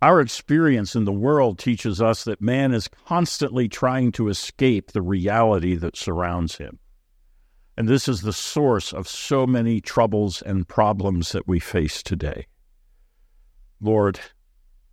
Our 0.00 0.20
experience 0.20 0.96
in 0.96 1.04
the 1.04 1.12
world 1.12 1.60
teaches 1.60 2.02
us 2.02 2.24
that 2.24 2.40
man 2.40 2.74
is 2.74 2.88
constantly 3.06 3.68
trying 3.68 4.10
to 4.12 4.28
escape 4.28 4.90
the 4.90 5.02
reality 5.02 5.76
that 5.76 5.96
surrounds 5.96 6.56
him. 6.56 6.80
And 7.76 7.88
this 7.88 8.08
is 8.08 8.20
the 8.20 8.32
source 8.32 8.92
of 8.92 9.08
so 9.08 9.46
many 9.46 9.80
troubles 9.80 10.42
and 10.42 10.68
problems 10.68 11.32
that 11.32 11.48
we 11.48 11.58
face 11.58 12.02
today. 12.02 12.46
Lord, 13.80 14.20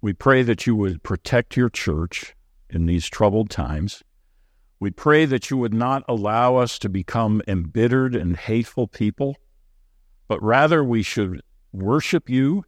we 0.02 0.14
pray 0.14 0.44
that 0.44 0.66
you 0.66 0.76
would 0.76 1.04
protect 1.04 1.58
your 1.58 1.70
church 1.70 2.36
in 2.70 2.86
these 2.86 3.08
troubled 3.08 3.50
times. 3.50 4.04
We 4.80 4.92
pray 4.92 5.26
that 5.26 5.50
you 5.50 5.58
would 5.58 5.74
not 5.74 6.04
allow 6.08 6.56
us 6.56 6.80
to 6.80 6.90
become 6.90 7.42
embittered 7.48 8.16
and 8.16 8.38
hateful 8.38 8.88
people, 8.88 9.36
but 10.30 10.42
rather 10.42 10.84
we 10.84 11.04
should 11.04 11.42
worship 11.74 12.30
you 12.30 12.64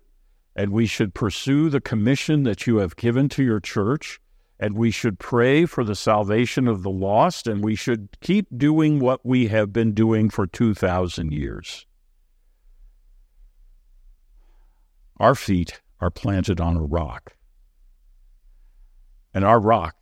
and 0.56 0.72
we 0.72 0.86
should 0.86 1.14
pursue 1.14 1.70
the 1.70 1.80
commission 1.80 2.44
that 2.44 2.68
you 2.68 2.78
have 2.78 2.98
given 2.98 3.30
to 3.30 3.44
your 3.44 3.62
church 3.62 4.20
and 4.62 4.78
we 4.78 4.92
should 4.92 5.18
pray 5.18 5.66
for 5.66 5.84
the 5.84 5.96
salvation 5.96 6.68
of 6.68 6.84
the 6.84 6.90
lost, 6.92 7.48
and 7.48 7.64
we 7.64 7.76
should 7.76 8.10
keep 8.22 8.46
doing 8.56 9.00
what 9.00 9.26
we 9.26 9.48
have 9.48 9.74
been 9.74 9.92
doing 9.92 10.30
for 10.30 10.46
2,000 10.46 11.34
years. 11.34 11.88
Our 15.18 15.34
feet 15.34 15.82
are 16.00 16.12
planted 16.12 16.62
on 16.62 16.78
a 16.78 16.84
rock, 16.84 17.34
and 19.34 19.44
our 19.44 19.60
rock 19.60 19.96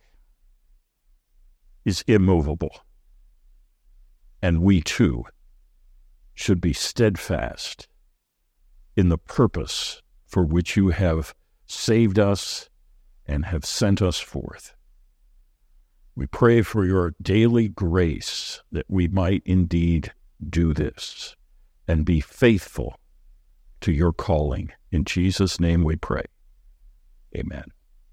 is 1.86 2.04
immovable. 2.06 2.84
And 4.42 4.62
we 4.62 4.82
too 4.82 5.24
should 6.34 6.60
be 6.60 6.72
steadfast 6.74 7.88
in 8.96 9.08
the 9.08 9.18
purpose 9.18 10.02
for 10.26 10.44
which 10.44 10.76
you 10.76 10.88
have 10.88 11.34
saved 11.66 12.18
us 12.18 12.69
and 13.30 13.44
have 13.46 13.64
sent 13.64 14.02
us 14.02 14.18
forth. 14.18 14.74
We 16.16 16.26
pray 16.26 16.62
for 16.62 16.84
your 16.84 17.14
daily 17.22 17.68
grace 17.68 18.60
that 18.72 18.86
we 18.88 19.06
might 19.06 19.42
indeed 19.46 20.12
do 20.46 20.74
this 20.74 21.36
and 21.86 22.04
be 22.04 22.20
faithful 22.20 22.98
to 23.82 23.92
your 23.92 24.12
calling. 24.12 24.72
In 24.90 25.04
Jesus' 25.04 25.60
name 25.60 25.84
we 25.84 25.94
pray. 25.94 26.24
Amen. 27.36 27.66